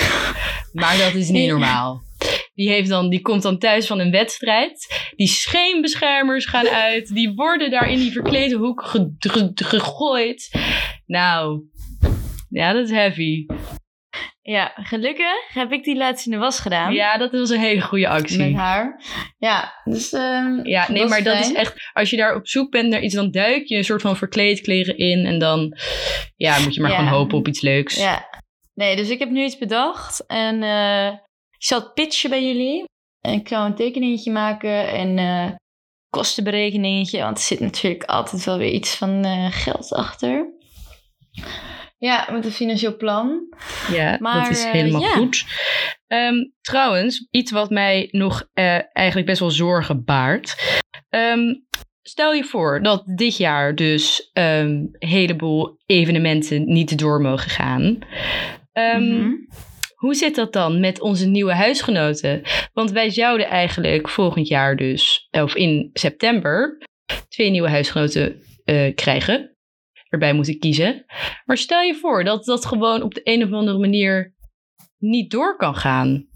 maar 0.74 0.98
dat 0.98 1.13
is 1.13 1.30
niet 1.30 1.50
normaal. 1.56 2.02
Die, 2.54 2.69
heeft 2.69 2.89
dan, 2.89 3.10
die 3.10 3.22
komt 3.22 3.41
dan 3.41 3.58
thuis 3.60 3.88
van 3.88 4.00
een 4.00 4.12
wedstrijd. 4.12 4.88
Die 5.15 5.28
scheenbeschermers 5.28 6.45
gaan 6.45 6.67
uit. 6.67 7.13
Die 7.13 7.34
worden 7.36 7.72
daar 7.72 7.89
in 7.91 8.00
die 8.00 8.12
verklede 8.12 8.56
hoek 8.56 8.84
ge- 8.86 9.13
ge- 9.19 9.52
gegooid. 9.56 10.50
Nou, 11.06 11.62
ja, 12.50 12.74
dat 12.74 12.86
is 12.86 12.91
heavy. 12.91 13.45
Ja, 14.50 14.72
gelukkig 14.76 15.54
heb 15.54 15.72
ik 15.72 15.84
die 15.84 15.96
laatst 15.98 16.26
in 16.26 16.32
de 16.32 16.38
was 16.38 16.60
gedaan. 16.60 16.94
Ja, 16.94 17.18
dat 17.18 17.32
was 17.32 17.50
een 17.50 17.60
hele 17.60 17.82
goede 17.82 18.08
Met 18.08 18.22
actie. 18.22 18.56
haar. 18.58 19.02
Ja, 19.38 19.74
dus... 19.84 20.12
ehm, 20.14 20.68
Ja, 20.68 20.92
nee, 20.92 21.06
maar 21.06 21.24
dat 21.24 21.40
is 21.40 21.54
echt... 21.54 21.90
Als 21.94 22.10
je 22.10 22.18
daar 22.18 22.36
op 22.36 22.48
zoek 22.48 22.72
bent 22.72 22.90
naar 22.90 23.02
iets, 23.02 23.14
dan 23.14 23.32
duik 23.32 23.66
je 23.68 23.76
een 23.78 23.84
soort 23.84 24.02
van 24.02 24.18
verkleedkleren 24.18 24.98
in. 24.98 25.26
En 25.26 25.40
dan 25.40 25.78
ja, 26.36 26.60
moet 26.60 26.74
je 26.76 26.82
maar 26.82 26.92
Ja. 26.92 26.98
gewoon 26.98 27.12
hopen 27.14 27.38
op 27.38 27.48
iets 27.48 27.62
leuks. 27.62 27.96
Ja. 27.96 28.28
Nee, 28.74 28.96
dus 28.96 29.10
ik 29.10 29.20
heb 29.20 29.30
nu 29.30 29.44
iets 29.44 29.58
bedacht. 29.58 30.26
En 30.26 30.64
eh, 30.64 31.08
ik 31.52 31.64
zal 31.64 31.80
het 31.80 31.94
pitchen 31.94 32.30
bij 32.30 32.46
jullie. 32.46 32.84
En 33.22 33.34
ik 33.34 33.48
zou 33.48 33.66
een 33.66 33.76
tekeningetje 33.76 34.32
maken 34.32 34.88
en 34.90 35.18
eh 35.18 35.52
kostenberekeningetje. 36.10 37.20
Want 37.22 37.38
er 37.38 37.44
zit 37.44 37.60
natuurlijk 37.60 38.04
altijd 38.04 38.46
wel 38.46 38.58
weer 38.58 38.72
iets 38.72 38.96
van 38.96 39.24
eh, 39.24 39.46
geld 39.52 39.94
achter. 39.94 40.54
Ja, 42.00 42.28
met 42.32 42.46
een 42.46 42.52
financieel 42.52 42.96
plan. 42.98 43.48
Ja, 43.92 44.18
Maar, 44.20 44.44
dat 44.44 44.52
is 44.52 44.64
eh, 44.64 44.72
helemaal 44.72 45.02
ja. 45.02 45.14
goed. 45.14 45.46
Ehm, 46.08 46.36
trouwens, 46.62 47.28
iets 47.32 47.52
wat 47.52 47.70
mij 47.70 48.08
nog 48.12 48.50
eh, 48.54 48.80
eigenlijk 48.94 49.28
best 49.28 49.40
wel 49.40 49.52
zorgen 49.52 50.04
baart. 50.04 50.56
Ehm, 51.10 51.54
stel 52.02 52.34
je 52.34 52.44
voor 52.44 52.84
dat 52.84 53.04
dit 53.06 53.38
jaar 53.38 53.76
dus 53.76 54.30
ehm, 54.34 54.68
een 54.68 54.96
heleboel 55.00 55.78
evenementen 55.86 56.66
niet 56.66 57.00
door 57.00 57.22
mogen 57.22 57.50
gaan. 57.50 58.00
Mhm. 58.74 59.32
Hoe 59.96 60.16
zit 60.16 60.36
dat 60.36 60.54
dan 60.54 60.80
met 60.80 61.02
onze 61.02 61.28
nieuwe 61.28 61.54
huisgenoten? 61.54 62.42
Want 62.74 62.92
wij 62.92 63.10
zouden 63.10 63.48
eigenlijk 63.48 64.10
volgend 64.10 64.48
jaar 64.48 64.76
dus, 64.76 65.28
of 65.32 65.56
in 65.56 65.90
september, 65.94 66.78
twee 67.28 67.50
nieuwe 67.50 67.70
huisgenoten 67.70 68.42
eh, 68.64 68.96
krijgen. 68.96 69.58
Erbij 70.10 70.34
moeten 70.34 70.60
kiezen. 70.60 71.06
Maar 71.45 71.58
stel 71.58 71.82
je 71.82 71.95
voor 71.95 72.24
dat 72.24 72.45
dat 72.45 72.65
gewoon 72.65 73.02
op 73.02 73.13
de 73.13 73.22
een 73.24 73.43
of 73.43 73.52
andere 73.52 73.78
manier 73.78 74.36
niet 74.98 75.32
door 75.32 75.58
kan 75.58 75.76
gaan. 75.76 76.28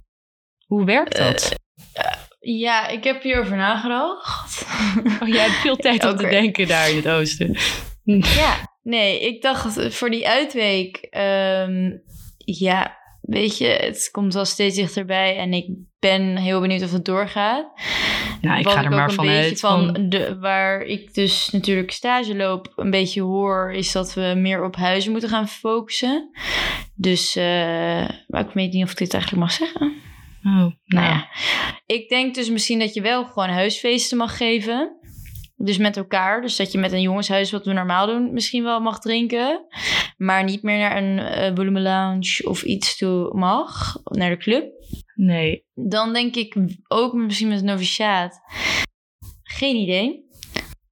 Hoe 0.65 0.85
werkt 0.85 1.17
dat? 1.17 1.55
Ja, 2.39 2.87
ik 2.87 3.03
heb 3.03 3.23
hierover 3.23 3.57
nagedacht. 3.57 4.65
oh, 5.21 5.27
jij 5.27 5.41
hebt 5.41 5.61
veel 5.61 5.75
tijd 5.87 6.05
om 6.05 6.15
te 6.15 6.27
denken 6.27 6.67
daar 6.67 6.89
in 6.89 6.95
het 6.95 7.07
oosten. 7.07 7.57
Ja, 8.35 8.77
nee, 8.81 9.21
ik 9.21 9.41
dacht 9.41 9.93
voor 9.95 10.09
die 10.09 10.27
uitweek, 10.27 10.97
ehm, 10.97 11.91
ja, 12.37 12.97
weet 13.23 13.57
je, 13.57 13.65
het 13.65 14.09
komt 14.11 14.33
wel 14.33 14.45
steeds 14.45 14.75
dichterbij 14.75 15.37
en 15.37 15.53
ik 15.53 15.67
ben 15.99 16.37
heel 16.37 16.61
benieuwd 16.61 16.83
of 16.83 16.91
het 16.91 17.05
doorgaat. 17.05 17.71
Nou, 18.41 18.59
ik 18.59 18.65
Wat 18.65 18.73
ga 18.73 18.83
er 18.83 18.89
maar 18.89 19.11
vanuit 19.11 19.59
van, 19.59 19.93
van... 19.93 20.09
de, 20.09 20.39
waar 20.39 20.81
ik 20.81 21.13
dus 21.13 21.49
natuurlijk 21.51 21.91
stage 21.91 22.35
loop, 22.35 22.71
een 22.75 22.89
beetje 22.89 23.21
hoor, 23.21 23.71
is 23.71 23.91
dat 23.91 24.13
we 24.13 24.33
meer 24.37 24.63
op 24.63 24.75
huizen 24.75 25.11
moeten 25.11 25.29
gaan 25.29 25.47
focussen. 25.47 26.29
Dus, 26.95 27.35
eh, 27.35 27.43
maar 28.27 28.41
ik 28.47 28.53
weet 28.53 28.73
niet 28.73 28.83
of 28.83 28.91
ik 28.91 28.97
dit 28.97 29.13
eigenlijk 29.13 29.43
mag 29.43 29.51
zeggen. 29.51 29.81
Oh, 30.45 30.51
nou 30.51 30.73
Nou 30.85 31.05
ja, 31.05 31.27
ik 31.85 32.09
denk 32.09 32.35
dus 32.35 32.49
misschien 32.49 32.79
dat 32.79 32.93
je 32.93 33.01
wel 33.01 33.25
gewoon 33.25 33.49
huisfeesten 33.49 34.17
mag 34.17 34.37
geven. 34.37 34.97
Dus 35.63 35.77
met 35.77 35.97
elkaar. 35.97 36.41
Dus 36.41 36.55
dat 36.55 36.71
je 36.71 36.77
met 36.77 36.91
een 36.91 37.01
jongenshuis, 37.01 37.51
wat 37.51 37.65
we 37.65 37.73
normaal 37.73 38.07
doen, 38.07 38.33
misschien 38.33 38.63
wel 38.63 38.79
mag 38.79 38.99
drinken. 38.99 39.65
Maar 40.17 40.43
niet 40.43 40.63
meer 40.63 40.77
naar 40.77 40.97
een 40.97 41.19
eh 41.19 41.55
volume 41.55 41.79
lounge 41.79 42.41
of 42.43 42.63
iets 42.63 42.97
toe 42.97 43.33
mag. 43.33 43.95
Naar 44.03 44.29
de 44.29 44.37
club. 44.37 44.71
Nee. 45.15 45.65
Dan 45.73 46.13
denk 46.13 46.35
ik 46.35 46.55
ook 46.87 47.13
misschien 47.13 47.47
met 47.47 47.59
een 47.59 47.65
noviciaat. 47.65 48.41
Geen 49.43 49.75
idee. 49.75 50.25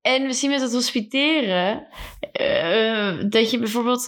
En 0.01 0.25
misschien 0.25 0.49
met 0.49 0.61
het 0.61 0.73
hospiteren. 0.73 1.87
eh, 2.31 3.17
dat 3.29 3.51
je 3.51 3.59
bijvoorbeeld... 3.59 4.07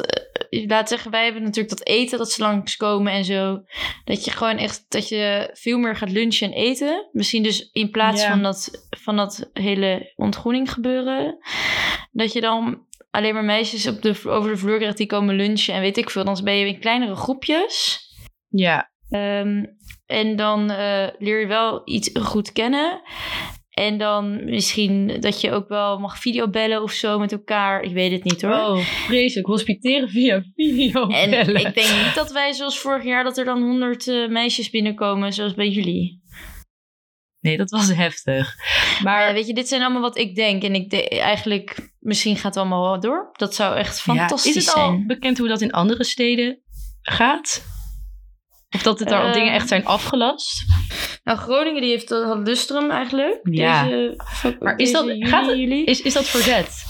laat 0.67 0.89
zeggen, 0.89 1.11
wij 1.11 1.23
hebben 1.23 1.43
natuurlijk 1.43 1.77
dat 1.77 1.87
eten 1.87 2.17
dat 2.17 2.31
ze 2.31 2.41
langskomen 2.41 3.11
en 3.11 3.25
zo. 3.25 3.63
Dat 4.05 4.25
je 4.25 4.31
gewoon 4.31 4.57
echt... 4.57 4.85
Dat 4.87 5.09
je 5.09 5.49
veel 5.53 5.77
meer 5.77 5.95
gaat 5.95 6.11
lunchen 6.11 6.47
en 6.47 6.57
eten. 6.57 7.09
Misschien 7.11 7.43
dus 7.43 7.69
in 7.71 7.89
plaats 7.89 8.21
Ja. 8.21 8.29
van, 8.29 8.43
dat, 8.43 8.87
van 8.89 9.15
dat 9.15 9.49
hele 9.53 10.13
ontgroening 10.15 10.71
gebeuren. 10.71 11.37
Dat 12.11 12.33
je 12.33 12.41
dan 12.41 12.85
alleen 13.11 13.33
maar 13.33 13.43
meisjes 13.43 13.87
op 13.87 14.01
de, 14.01 14.21
over 14.23 14.51
de 14.51 14.57
vloer 14.57 14.77
krijgt 14.77 14.97
die 14.97 15.07
komen 15.07 15.35
lunchen. 15.35 15.73
En 15.73 15.81
weet 15.81 15.97
ik 15.97 16.09
veel. 16.09 16.23
Dan 16.23 16.39
ben 16.43 16.55
je 16.55 16.67
in 16.67 16.79
kleinere 16.79 17.15
groepjes. 17.15 18.01
Ja. 18.49 18.91
Ehm, 19.09 19.65
en 20.05 20.35
dan 20.35 20.69
eh, 20.71 21.07
leer 21.17 21.39
je 21.39 21.47
wel 21.47 21.81
iets 21.85 22.09
goed 22.13 22.51
kennen. 22.51 23.01
En 23.73 23.97
dan 23.97 24.45
misschien 24.45 25.17
dat 25.19 25.41
je 25.41 25.51
ook 25.51 25.67
wel 25.67 25.99
mag 25.99 26.17
videobellen 26.19 26.81
of 26.83 26.91
zo 26.91 27.19
met 27.19 27.31
elkaar. 27.31 27.81
Ik 27.81 27.93
weet 27.93 28.11
het 28.11 28.23
niet 28.23 28.41
hoor. 28.41 28.53
Oh, 28.53 28.77
vreselijk. 28.77 29.47
Hospiteren 29.47 30.09
via 30.09 30.43
video. 30.55 31.07
en 31.07 31.33
ik 31.55 31.73
denk 31.73 32.03
niet 32.05 32.15
dat 32.15 32.31
wij 32.31 32.53
zoals 32.53 32.79
vorig 32.79 33.03
jaar 33.03 33.23
dat 33.23 33.37
er 33.37 33.45
dan 33.45 33.61
honderd 33.61 34.07
eh, 34.07 34.27
meisjes 34.29 34.69
binnenkomen 34.69 35.33
zoals 35.33 35.53
bij 35.53 35.69
jullie. 35.69 36.21
Nee, 37.39 37.57
dat 37.57 37.69
was 37.69 37.93
heftig. 37.95 38.55
Maar 39.03 39.27
ja, 39.27 39.33
weet 39.33 39.47
je, 39.47 39.53
dit 39.53 39.67
zijn 39.67 39.81
allemaal 39.81 40.01
wat 40.01 40.17
ik 40.17 40.35
denk. 40.35 40.63
En 40.63 40.75
ik 40.75 40.89
de- 40.89 41.09
eigenlijk, 41.09 41.93
misschien 41.99 42.35
gaat 42.35 42.43
het 42.43 42.57
allemaal 42.57 42.81
wel 42.89 42.99
door. 42.99 43.29
Dat 43.33 43.55
zou 43.55 43.75
echt 43.77 44.01
fantastisch 44.01 44.53
ja, 44.53 44.59
is 44.59 44.65
het 44.65 44.75
al 44.75 44.87
zijn. 44.89 45.07
bekend 45.07 45.37
hoe 45.37 45.47
dat 45.47 45.61
in 45.61 45.71
andere 45.71 46.03
steden 46.03 46.61
gaat? 47.01 47.63
Of 48.73 48.81
dat 48.83 48.99
het 48.99 49.09
daar 49.09 49.23
al 49.25 49.31
dingen 49.33 49.53
echt 49.53 49.67
zijn 49.67 49.85
afgelast? 49.85 50.65
Nou, 51.23 51.37
Groningen 51.37 51.81
die 51.81 51.89
heeft 51.89 52.09
had 52.09 52.47
Lustrum 52.47 52.91
eigenlijk. 52.91 53.39
Ja. 53.43 53.83
Deze, 53.83 54.55
Maar 54.59 54.77
is 54.77 54.91
dat- 54.91 55.05
gaat 55.19 55.45
het-. 55.47 55.57
Is, 55.87 56.01
is 56.01 56.13
dat 56.13 56.25
verzet? 56.27 56.83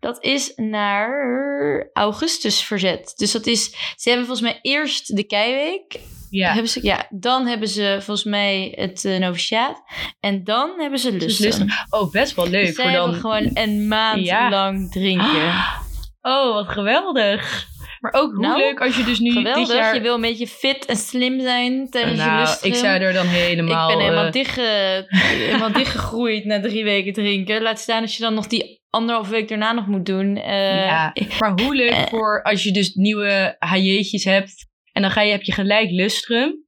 Dat 0.00 0.24
is 0.24 0.52
naar 0.56 1.90
augustus 1.92 2.60
verzet. 2.62 3.12
Dus 3.16 3.32
dat 3.32 3.46
is, 3.46 3.64
ze 3.96 4.08
hebben 4.08 4.26
volgens 4.26 4.46
mij 4.50 4.58
eerst 4.62 5.16
de 5.16 5.24
keiweek. 5.24 5.98
Ja. 6.30 6.52
Hebben 6.52 6.70
ze, 6.70 6.80
ja, 6.82 7.06
dan 7.10 7.46
hebben 7.46 7.68
ze 7.68 7.96
volgens 8.00 8.24
mij 8.26 8.72
het 8.76 9.04
uh, 9.04 9.18
noviciaat. 9.18 9.82
En 10.20 10.44
dan 10.44 10.70
hebben 10.80 10.98
ze 10.98 11.16
Dus 11.16 11.38
lustrum. 11.38 11.66
lustrum. 11.66 12.00
Oh, 12.00 12.10
best 12.12 12.34
wel 12.34 12.48
leuk. 12.48 12.66
Dus 12.66 12.74
zij 12.74 12.84
voor 12.84 12.92
dan... 12.92 13.02
hebben 13.02 13.20
gewoon 13.20 13.50
een 13.54 13.88
maand 13.88 14.24
Ja. 14.24 14.50
lang 14.50 14.92
drinken. 14.92 15.52
Oh, 16.20 16.54
wat 16.54 16.68
geweldig. 16.68 17.66
Maar 18.12 18.22
ook 18.22 18.30
hoe 18.32 18.40
Nou, 18.40 18.58
leuk 18.58 18.80
als 18.80 18.96
je 18.96 19.04
dus 19.04 19.18
nu 19.18 19.32
Geweldig. 19.32 19.66
dit 19.66 19.76
jaar... 19.76 19.94
Je 19.94 20.00
wil 20.00 20.14
een 20.14 20.20
beetje 20.20 20.46
fit 20.46 20.84
en 20.84 20.96
slim 20.96 21.40
zijn 21.40 21.90
tijdens 21.90 22.20
je 22.20 22.26
nou, 22.26 22.40
lustrum. 22.40 22.72
ik 22.72 22.78
zou 22.78 23.00
er 23.00 23.12
dan 23.12 23.26
helemaal... 23.26 23.90
Ik 23.90 23.96
ben 23.96 24.04
helemaal, 24.04 24.26
eh, 24.26 24.32
dichtge, 24.32 25.06
helemaal 25.48 25.72
dichtgegroeid 25.72 26.44
na 26.44 26.60
drie 26.60 26.84
weken 26.84 27.12
drinken. 27.12 27.62
Laat 27.62 27.78
staan 27.78 28.02
als 28.02 28.16
je 28.16 28.22
dan 28.22 28.34
nog 28.34 28.46
die 28.46 28.82
anderhalf 28.90 29.28
week 29.28 29.48
daarna 29.48 29.72
nog 29.72 29.86
moet 29.86 30.06
doen. 30.06 30.36
Eh, 30.36 30.84
ja. 30.84 31.14
Maar 31.38 31.60
hoe 31.62 31.74
leuk 31.74 31.90
eh. 31.90 32.06
voor 32.06 32.42
als 32.42 32.62
je 32.62 32.72
dus 32.72 32.94
nieuwe 32.94 33.56
HJ'tjes 33.58 34.24
hebt... 34.24 34.66
en 34.92 35.02
dan 35.02 35.10
ga 35.10 35.20
je, 35.20 35.30
heb 35.30 35.42
je 35.42 35.52
gelijk 35.52 35.90
lustrum. 35.90 36.64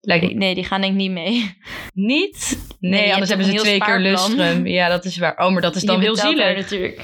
Lijkt 0.00 0.34
Nee, 0.34 0.54
die 0.54 0.64
gaan 0.64 0.80
denk 0.80 0.92
ik 0.92 0.98
niet 0.98 1.10
mee. 1.10 1.56
niet. 1.92 2.68
Nee, 2.78 3.10
anders 3.10 3.28
hebben 3.28 3.46
ze 3.46 3.54
twee 3.54 3.78
keer 3.78 3.98
lustrum. 3.98 4.66
Ja, 4.66 4.88
dat 4.88 5.04
is 5.04 5.18
waar. 5.18 5.38
Oh, 5.38 5.52
maar 5.52 5.62
dat 5.62 5.76
is 5.76 5.82
dan 5.82 6.00
heel 6.00 6.16
zielig. 6.16 6.56
natuurlijk. 6.56 7.00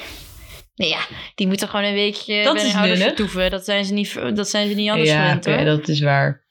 Nee, 0.77 0.89
ja, 0.89 0.99
die 1.35 1.47
moeten 1.47 1.67
gewoon 1.67 1.85
een 1.85 1.93
weekje 1.93 2.43
Dat 2.43 2.53
bij 2.53 2.63
hun 2.65 2.75
ouders 2.75 3.01
vertoeven. 3.03 3.51
Dat 3.51 3.65
zijn 3.65 3.85
ze 3.85 3.93
niet, 3.93 4.13
dat 4.35 4.49
zijn 4.49 4.67
ze 4.69 4.75
niet 4.75 4.89
anders 4.89 5.09
ja, 5.09 5.21
gewend 5.23 5.45
hoor. 5.45 5.65
dat 5.65 5.87
is 5.87 5.99
waar. 6.01 6.45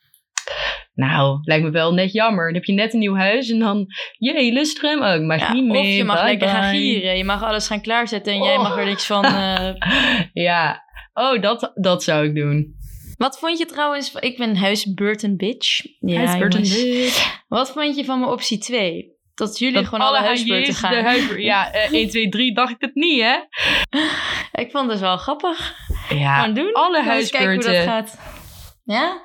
Nou, 0.94 1.38
lijkt 1.42 1.64
me 1.64 1.70
wel 1.70 1.92
net 1.94 2.12
jammer. 2.12 2.44
Dan 2.44 2.54
heb 2.54 2.64
je 2.64 2.72
net 2.72 2.92
een 2.92 2.98
nieuw 2.98 3.16
huis 3.16 3.50
en 3.50 3.58
dan... 3.58 3.86
Jee, 4.18 4.52
lustrum. 4.52 5.02
Oh, 5.02 5.14
ik 5.14 5.20
mag 5.22 5.38
Ja, 5.40 5.52
niet 5.52 5.64
meer. 5.64 5.80
of 5.80 5.86
je 5.86 6.04
mag 6.04 6.16
Bye 6.20 6.26
lekker 6.30 6.48
gaan 6.48 6.70
bye. 6.70 6.80
gieren. 6.80 7.16
Je 7.16 7.24
mag 7.24 7.42
alles 7.42 7.66
gaan 7.66 7.80
klaarzetten 7.80 8.32
en 8.32 8.42
jij 8.42 8.56
Oh. 8.56 8.62
mag 8.62 8.78
er 8.78 8.84
niks 8.84 9.06
van... 9.06 9.24
eh, 9.24 9.74
Ja. 10.32 10.82
Oh, 11.14 11.42
dat, 11.42 11.70
dat 11.74 12.02
zou 12.02 12.26
ik 12.26 12.34
doen. 12.34 12.74
Wat 13.16 13.38
vond 13.38 13.58
je 13.58 13.66
trouwens... 13.66 14.12
Ik 14.14 14.36
ben 14.36 14.56
huisbeurten 14.56 15.36
bitch. 15.36 15.80
Ja, 16.00 16.16
Huisbeurten 16.18 16.62
jongens. 16.62 16.82
dit. 16.82 17.40
Wat 17.48 17.70
vond 17.72 17.96
je 17.96 18.04
van 18.04 18.18
mijn 18.20 18.30
optie 18.32 18.58
2? 18.58 19.14
Dat 19.36 19.58
jullie 19.58 19.74
Dat 19.74 19.84
gewoon 19.84 20.00
alle 20.06 20.18
huisbeurten 20.18 20.74
gaan. 20.74 20.90
De 20.90 21.02
huisbeurt, 21.02 21.42
ja, 21.42 21.72
eh, 21.72 21.92
1, 21.92 22.08
2, 22.08 22.28
3 22.28 22.54
dacht 22.54 22.70
ik 22.70 22.80
het 22.80 22.94
niet, 22.94 23.20
hè? 23.22 23.36
Ik 24.52 24.70
vond 24.70 24.90
het 24.90 25.00
wel 25.00 25.16
grappig. 25.16 25.74
Ja, 26.08 26.38
Gewoon 26.40 26.54
doen. 26.54 26.72
alle 26.72 26.96
eens 27.12 27.30
kijken 27.30 27.54
hoe 27.54 27.62
dat 27.62 27.74
huisbeurten. 27.74 28.08
gaat. 28.08 28.18
Ja? 28.84 29.20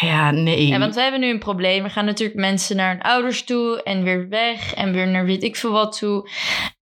Ja, 0.00 0.30
nee. 0.30 0.66
Ja, 0.66 0.78
want 0.78 0.94
wij 0.94 1.02
hebben 1.02 1.20
nu 1.20 1.28
een 1.30 1.38
probleem. 1.38 1.84
Er 1.84 1.90
gaan 1.90 2.04
natuurlijk 2.04 2.38
mensen 2.38 2.76
naar 2.76 2.90
hun 2.92 3.02
ouders 3.02 3.44
toe 3.44 3.82
en 3.82 4.02
weer 4.02 4.28
weg 4.28 4.74
en 4.74 4.92
weer 4.92 5.08
naar 5.08 5.24
weet 5.24 5.42
ik 5.42 5.56
veel 5.56 5.70
wat 5.72 5.98
toe. 5.98 6.28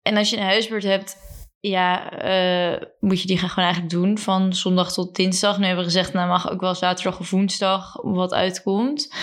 En 0.03 0.16
als 0.16 0.31
je 0.31 0.37
een 0.37 0.42
huisbeurt 0.42 0.83
hebt, 0.85 1.16
ja, 1.61 2.11
eh, 2.11 2.83
moet 3.01 3.20
je 3.20 3.27
die 3.27 3.38
gewoon 3.38 3.64
eigenlijk 3.64 3.92
doen 3.92 4.18
van 4.18 4.55
zondag 4.55 4.92
tot 4.92 5.16
dinsdag. 5.16 5.59
Nu 5.59 5.64
hebben 5.64 5.85
we 5.85 5.90
gezegd, 5.90 6.12
nou 6.12 6.29
mag 6.29 6.51
ook 6.51 6.61
wel 6.61 6.75
zaterdag 6.75 7.20
of 7.20 7.31
woensdag 7.31 7.96
wat 8.03 8.33
uitkomt. 8.33 9.14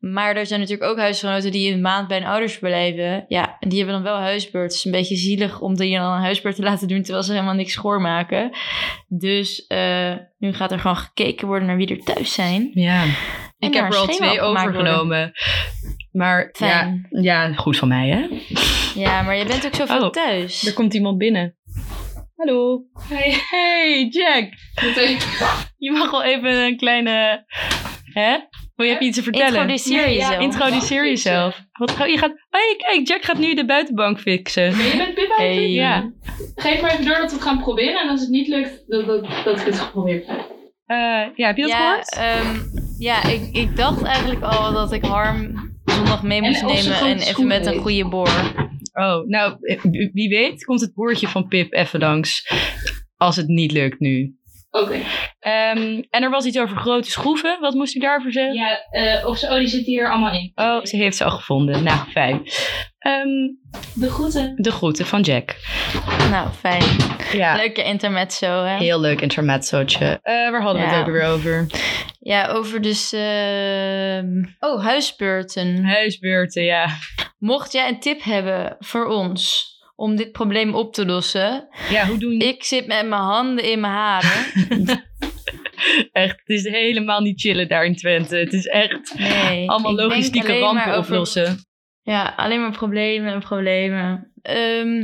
Maar 0.00 0.36
er 0.36 0.46
zijn 0.46 0.60
natuurlijk 0.60 0.90
ook 0.90 0.98
huisgenoten 0.98 1.52
die 1.52 1.72
een 1.72 1.80
maand 1.80 2.08
bij 2.08 2.18
hun 2.18 2.26
ouders 2.26 2.58
blijven. 2.58 3.24
Ja, 3.28 3.56
en 3.60 3.68
die 3.68 3.78
hebben 3.78 3.96
dan 4.02 4.12
wel 4.12 4.20
huisbeurt. 4.20 4.64
Het 4.64 4.74
is 4.74 4.84
een 4.84 4.90
beetje 4.90 5.16
zielig 5.16 5.60
om 5.60 5.76
die 5.76 5.96
dan 5.98 6.12
een 6.12 6.20
huisbeurt 6.20 6.56
te 6.56 6.62
laten 6.70 6.88
doen 6.88 7.02
terwijl 7.02 7.24
ze 7.24 7.32
helemaal 7.32 7.54
niks 7.54 7.72
schoonmaken. 7.72 8.50
Dus 9.08 9.66
eh, 9.66 10.12
nu 10.38 10.52
gaat 10.52 10.72
er 10.72 10.80
gewoon 10.80 10.96
gekeken 10.96 11.46
worden 11.46 11.68
naar 11.68 11.76
wie 11.76 11.96
er 11.96 12.14
thuis 12.14 12.32
zijn. 12.32 12.70
Ja, 12.74 13.02
En 13.02 13.68
ik 13.68 13.74
heb 13.74 13.92
er 13.92 13.98
al 13.98 14.06
twee 14.06 14.40
overgenomen. 14.40 15.32
Maar 16.12 16.38
ja, 16.38 16.50
Fijn. 16.52 17.06
ja, 17.10 17.52
goed 17.52 17.76
van 17.76 17.88
mij, 17.88 18.08
hè? 18.08 18.26
Ja, 19.00 19.22
maar 19.22 19.36
je 19.36 19.44
bent 19.44 19.66
ook 19.66 19.74
zoveel 19.74 20.06
Oh, 20.06 20.10
thuis. 20.10 20.66
Er 20.66 20.72
komt 20.72 20.94
iemand 20.94 21.18
binnen. 21.18 21.54
Hallo. 22.40 22.84
Hey, 23.08 23.36
hey 23.50 24.08
Jack. 24.10 24.48
Je 25.76 25.90
mag 25.90 26.10
wel 26.10 26.22
even 26.22 26.56
een 26.56 26.76
kleine... 26.76 27.44
Hè? 28.04 28.36
Wil 28.76 28.86
je 28.86 28.92
even 28.92 29.06
iets 29.06 29.16
te 29.16 29.22
vertellen? 29.22 29.52
Introduceer 29.60 30.06
Nee, 30.06 30.16
ja, 30.16 30.20
jezelf. 30.20 30.42
introduceer 30.42 31.06
jezelf. 31.06 31.60
Wat, 31.72 31.90
ga- 31.90 32.04
je 32.04 32.18
gaat... 32.18 32.32
Hey, 32.50 32.74
kijk, 32.76 33.08
Jack 33.08 33.24
gaat 33.24 33.38
nu 33.38 33.54
de 33.54 33.64
buitenbank 33.66 34.20
fixen. 34.20 34.64
Je 34.64 34.94
bent 34.96 35.14
Pip 35.14 35.30
aan 35.30 35.44
het 35.44 35.54
Hey. 35.54 35.70
Ja. 35.70 36.12
Geef 36.54 36.80
maar 36.80 36.90
even 36.90 37.04
door 37.04 37.14
dat 37.16 37.30
we 37.30 37.36
het 37.36 37.44
gaan 37.44 37.58
proberen. 37.60 38.00
En 38.00 38.08
als 38.08 38.20
het 38.20 38.30
niet 38.30 38.48
lukt, 38.48 38.84
dat, 38.86 39.06
dat, 39.06 39.26
dat 39.44 39.60
ik 39.60 39.66
het 39.66 39.80
geprobeerd 39.80 40.26
heb. 40.26 40.38
Eh, 40.86 40.96
ja, 41.34 41.46
heb 41.46 41.56
je 41.56 41.62
dat 41.62 41.70
ja, 41.70 41.88
gehoord? 41.88 42.14
ehm, 42.16 42.58
ja 42.98 43.24
ik, 43.24 43.48
ik 43.52 43.76
dacht 43.76 44.02
eigenlijk 44.02 44.42
al 44.42 44.72
dat 44.72 44.92
ik 44.92 45.04
Harm 45.04 45.70
zondag 45.84 46.22
mee 46.22 46.42
moest 46.42 46.62
nemen 46.62 47.00
en 47.00 47.18
even 47.18 47.46
met 47.46 47.66
een 47.66 47.78
goede 47.80 48.08
boor. 48.08 48.68
Oh, 48.92 49.26
nou, 49.26 49.56
wie 50.12 50.28
weet 50.28 50.64
komt 50.64 50.80
het 50.80 50.94
boertje 50.94 51.28
van 51.28 51.48
Pip 51.48 51.72
even 51.72 52.00
langs. 52.00 52.52
Als 53.16 53.36
het 53.36 53.48
niet 53.48 53.72
lukt 53.72 54.00
nu. 54.00 54.38
Oké. 54.70 55.00
Ehm, 55.40 56.02
en 56.10 56.22
er 56.22 56.30
was 56.30 56.44
iets 56.44 56.58
over 56.58 56.76
grote 56.76 57.10
schroeven. 57.10 57.60
Wat 57.60 57.74
moest 57.74 57.94
u 57.94 57.98
daarvoor 58.00 58.32
zeggen? 58.32 58.54
Ja, 58.54 58.80
eh, 58.90 59.26
of 59.26 59.38
ze, 59.38 59.46
oh, 59.46 59.54
die 59.54 59.66
zitten 59.68 59.92
hier 59.92 60.10
allemaal 60.10 60.32
in. 60.32 60.52
Oh, 60.54 60.84
ze 60.84 60.96
heeft 60.96 61.16
ze 61.16 61.24
al 61.24 61.30
gevonden. 61.30 61.82
Nou, 61.82 61.98
fijn. 62.10 62.42
Ehm, 62.98 63.26
De 63.94 64.10
groeten. 64.10 64.52
de 64.56 64.70
groeten 64.72 65.06
van 65.06 65.20
Jack. 65.20 65.56
Nou, 66.30 66.48
fijn. 66.48 66.82
Ja, 67.32 67.56
Leuke 67.56 67.82
intermezzo, 67.84 68.64
hè? 68.64 68.76
heel 68.76 69.00
leuk 69.00 69.20
intermezzootje. 69.20 70.18
Eh 70.22 70.50
waar 70.50 70.62
hadden 70.62 70.82
we 70.82 70.88
Ja. 70.88 70.94
het 70.98 71.06
ook 71.06 71.12
weer 71.12 71.26
over? 71.26 71.66
Ja, 72.20 72.46
over 72.48 72.80
dus... 72.80 73.12
ehm, 73.12 74.44
oh, 74.60 74.84
huisbeurten. 74.84 75.84
Huisbeurten, 75.84 76.64
ja. 76.64 76.86
Mocht 77.38 77.72
jij 77.72 77.88
een 77.88 78.00
tip 78.00 78.22
hebben 78.22 78.76
voor 78.78 79.06
ons 79.06 79.68
om 80.00 80.16
dit 80.16 80.32
probleem 80.32 80.74
op 80.74 80.92
te 80.94 81.06
lossen... 81.06 81.68
Ja, 81.90 82.06
hoe 82.06 82.18
doen 82.18 82.40
Ik 82.40 82.64
zit 82.64 82.86
met 82.86 83.06
mijn 83.08 83.22
handen 83.22 83.70
in 83.70 83.80
mijn 83.80 83.92
haren. 83.92 84.46
Echt, 86.12 86.40
het 86.44 86.48
is 86.48 86.62
helemaal 86.68 87.20
niet 87.20 87.40
chillen 87.40 87.68
daar 87.68 87.84
in 87.84 87.96
Twente. 87.96 88.36
Het 88.36 88.52
is 88.52 88.66
echt 88.66 89.14
Nee. 89.18 89.70
allemaal 89.70 89.94
logistieke 89.94 90.58
rampen 90.58 90.86
over- 90.86 90.98
oplossen. 90.98 91.58
Ja, 92.02 92.34
alleen 92.36 92.60
maar 92.60 92.72
problemen 92.72 93.32
en 93.32 93.40
problemen. 93.40 94.32
Ehm, 94.42 94.98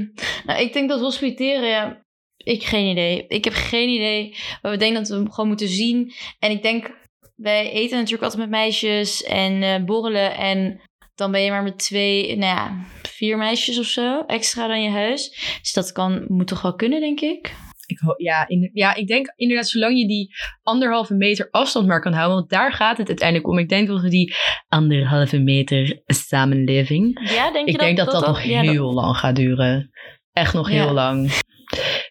nou, 0.44 0.60
ik 0.60 0.72
denk 0.72 0.88
dat 0.88 1.00
hospiteren, 1.00 1.68
ja, 1.68 2.04
ik 2.36 2.62
geen 2.64 2.90
idee. 2.90 3.24
Ik 3.28 3.44
heb 3.44 3.52
geen 3.54 3.88
idee. 3.88 4.34
Maar 4.62 4.72
ik 4.72 4.78
denk 4.78 4.94
dat 4.94 5.08
we 5.08 5.14
hem 5.14 5.30
gewoon 5.32 5.48
moeten 5.48 5.68
zien. 5.68 6.12
En 6.38 6.50
ik 6.50 6.62
denk, 6.62 6.90
wij 7.36 7.70
eten 7.70 7.96
natuurlijk 7.96 8.22
altijd 8.22 8.40
met 8.42 8.50
meisjes 8.50 9.22
en 9.24 9.62
eh, 9.62 9.84
borrelen. 9.84 10.36
En 10.36 10.80
dan 11.16 11.30
ben 11.30 11.40
je 11.42 11.50
maar 11.50 11.62
met 11.62 11.78
twee, 11.78 12.36
nou 12.36 12.56
ja, 12.56 12.84
vier 13.02 13.36
meisjes 13.38 13.78
of 13.78 13.84
zo 13.86 14.22
extra 14.26 14.66
dan 14.66 14.82
je 14.82 14.90
huis. 14.90 15.30
Dus 15.60 15.72
dat 15.72 15.92
kan, 15.92 16.24
moet 16.28 16.46
toch 16.46 16.62
wel 16.62 16.74
kunnen, 16.74 17.00
denk 17.00 17.20
ik. 17.20 17.54
Ik, 17.86 17.98
ja, 18.16 18.48
in, 18.48 18.70
ja, 18.72 18.94
ik 18.94 19.06
denk 19.06 19.32
inderdaad, 19.36 19.68
zolang 19.68 19.98
je 19.98 20.06
die 20.06 20.34
anderhalve 20.62 21.14
meter 21.14 21.48
afstand 21.50 21.86
maar 21.86 22.00
kan 22.00 22.12
houden, 22.12 22.36
want 22.36 22.50
daar 22.50 22.72
gaat 22.72 22.98
het 22.98 23.08
uiteindelijk 23.08 23.48
om. 23.48 23.58
Ik 23.58 23.68
denk 23.68 23.88
dat 23.88 24.00
we 24.00 24.08
die 24.08 24.34
anderhalve 24.68 25.38
meter 25.38 26.02
samenleving, 26.06 27.30
Ja, 27.30 27.50
denk 27.52 27.66
je 27.66 27.72
ik 27.72 27.78
denk 27.78 27.96
dat 27.96 28.10
dat, 28.10 28.26
nog 28.26 28.42
ja, 28.42 28.60
heel 28.60 28.92
lang 28.92 29.16
gaat 29.16 29.36
duren. 29.36 29.90
echt 30.32 30.54
nog 30.54 30.68
heel 30.68 30.84
Ja. 30.86 30.92
lang. 30.92 31.30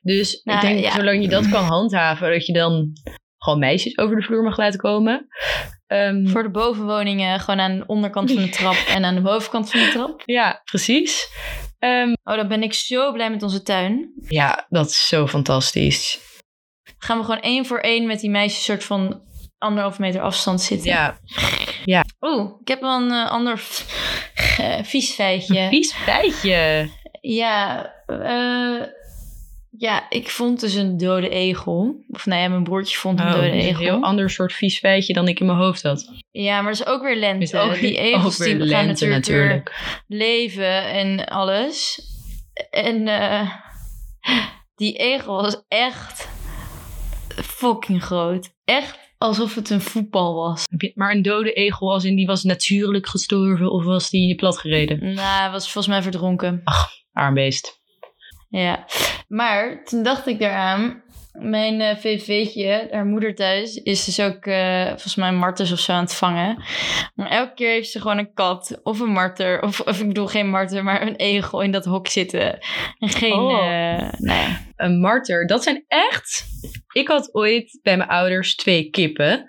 Dus 0.02 0.41
Nou, 0.44 0.60
ik 0.60 0.65
denk, 0.74 0.86
ja. 0.86 0.91
zolang 0.91 1.22
je 1.22 1.30
dat 1.30 1.50
kan 1.50 1.63
handhaven, 1.63 2.32
dat 2.32 2.46
je 2.46 2.54
dan 2.54 2.91
gewoon 3.38 3.60
meisjes 3.60 3.98
over 3.98 4.15
de 4.15 4.22
vloer 4.22 4.44
mag 4.44 4.58
laten 4.58 4.80
komen. 4.80 5.28
Ehm, 5.88 6.28
Voor 6.28 6.43
de 6.43 6.50
bovenwoningen 6.52 7.39
gewoon 7.39 7.60
aan 7.60 7.78
de 7.78 7.84
onderkant 7.88 8.32
van 8.32 8.43
de 8.43 8.50
trap 8.60 8.76
en 8.88 9.06
aan 9.06 9.15
de 9.15 9.21
bovenkant 9.21 9.71
van 9.71 9.80
de 9.80 9.89
trap. 9.89 10.21
Ja, 10.26 10.62
precies. 10.65 11.30
Ehm, 11.80 12.13
Oh, 12.24 12.36
dan 12.36 12.48
ben 12.48 12.63
ik 12.63 12.74
zo 12.74 13.12
blij 13.12 13.30
met 13.32 13.43
onze 13.43 13.62
tuin. 13.63 14.13
ja, 14.28 14.65
dat 14.69 14.89
is 14.89 15.08
zo 15.08 15.28
fantastisch. 15.28 16.19
Gaan 16.98 17.17
we 17.17 17.24
gewoon 17.24 17.41
één 17.41 17.65
voor 17.65 17.80
één 17.80 18.06
met 18.08 18.19
die 18.19 18.30
meisjes 18.30 18.63
soort 18.63 18.84
van 18.84 19.21
anderhalve 19.58 20.02
meter 20.02 20.21
afstand 20.21 20.62
zitten. 20.62 20.89
Ja, 21.86 22.04
Oeh, 22.21 22.52
ik 22.62 22.67
heb 22.67 22.82
wel 22.82 23.02
een 23.02 23.12
eh, 23.12 23.32
ander 23.32 23.62
eh, 24.58 24.84
vies 24.84 25.13
feitje. 25.13 25.67
vies 25.69 25.93
feitje. 25.93 26.89
Ja, 27.21 27.86
eh, 28.06 28.82
ja, 29.77 30.09
ik 30.09 30.29
vond 30.29 30.59
dus 30.59 30.73
een 30.73 30.97
dode 30.97 31.29
egel. 31.29 32.03
Of 32.09 32.25
nou 32.25 32.41
ja, 32.41 32.47
mijn 32.47 32.63
broertje 32.63 32.97
vond 32.97 33.19
een 33.19 33.25
Oh, 33.25 33.33
dode 33.33 33.47
is 33.47 33.53
een 33.53 33.59
egel. 33.69 33.79
heel 33.79 34.03
ander 34.03 34.29
soort 34.29 34.53
vies 34.53 34.79
feitje 34.79 35.13
dan 35.13 35.27
ik 35.27 35.39
in 35.39 35.45
mijn 35.45 35.57
hoofd 35.57 35.83
had. 35.83 36.11
Ja, 36.31 36.61
maar 36.61 36.71
dat 36.71 36.81
is 36.81 36.88
ook 36.88 37.03
weer 37.03 37.15
lente. 37.15 37.43
Is 37.43 37.53
ook, 37.53 37.79
die 37.79 37.97
egels 38.13 38.41
ook 38.41 38.45
weer 38.47 38.57
die 38.59 38.67
gaan 38.67 38.85
lente 38.85 39.05
natuurlijk, 39.05 39.27
weer 39.27 39.47
natuurlijk. 39.47 40.03
leven 40.07 40.83
en 40.83 41.25
alles. 41.25 42.01
En 42.69 43.07
eh, 43.07 43.51
die 44.81 44.93
egel 44.93 45.41
was 45.41 45.63
echt 45.67 46.29
fucking 47.35 48.03
groot. 48.03 48.49
Echt 48.63 48.99
alsof 49.17 49.55
het 49.55 49.69
een 49.69 49.81
voetbal 49.81 50.35
was. 50.35 50.63
Maar 50.93 51.11
een 51.11 51.21
dode 51.21 51.53
egel 51.53 51.91
als 51.91 52.03
in 52.03 52.15
die 52.15 52.25
was 52.25 52.43
natuurlijk 52.43 53.07
gestorven 53.07 53.71
of 53.71 53.83
was 53.83 54.09
die 54.09 54.35
platgereden? 54.35 54.99
Nou, 54.99 55.41
hij 55.41 55.51
was 55.51 55.63
volgens 55.71 55.93
mij 55.93 56.01
verdronken. 56.01 56.61
Armbeest. 57.11 57.83
Ja, 58.49 58.86
maar 59.27 59.84
toen 59.84 60.03
dacht 60.03 60.27
ik 60.27 60.39
daaraan, 60.39 61.03
mijn 61.39 61.81
eh 61.81 61.97
VV'tje, 61.97 62.88
haar 62.91 63.05
moeder 63.05 63.36
thuis, 63.36 63.75
is 63.75 64.05
dus 64.05 64.19
ook 64.19 64.45
eh, 64.45 64.88
volgens 64.88 65.15
mij 65.15 65.31
marters 65.31 65.71
of 65.71 65.79
zo 65.79 65.91
aan 65.91 66.03
het 66.03 66.15
vangen. 66.15 66.63
Maar 67.15 67.29
elke 67.29 67.53
keer 67.53 67.69
heeft 67.69 67.91
ze 67.91 68.01
gewoon 68.01 68.17
een 68.17 68.34
kat 68.34 68.79
of 68.84 68.99
een 68.99 69.12
marter, 69.12 69.62
of, 69.62 69.79
of 69.79 69.99
ik 69.99 70.08
bedoel 70.08 70.27
geen 70.27 70.49
marter, 70.49 70.84
maar 70.84 71.01
een 71.01 71.15
egel 71.15 71.62
in 71.62 71.71
dat 71.71 71.86
hok 71.86 72.08
zitten. 72.08 72.60
En 72.99 73.10
geen, 73.10 73.34
Oh. 73.34 73.51
ja. 74.17 74.63
Een 74.75 74.99
marter, 74.99 75.47
dat 75.47 75.63
zijn 75.63 75.84
echt... 75.88 76.45
Ik 76.93 77.08
had 77.08 77.34
ooit 77.34 77.79
bij 77.81 77.97
mijn 77.97 78.10
ouders 78.10 78.55
twee 78.55 78.89
kippen. 78.89 79.47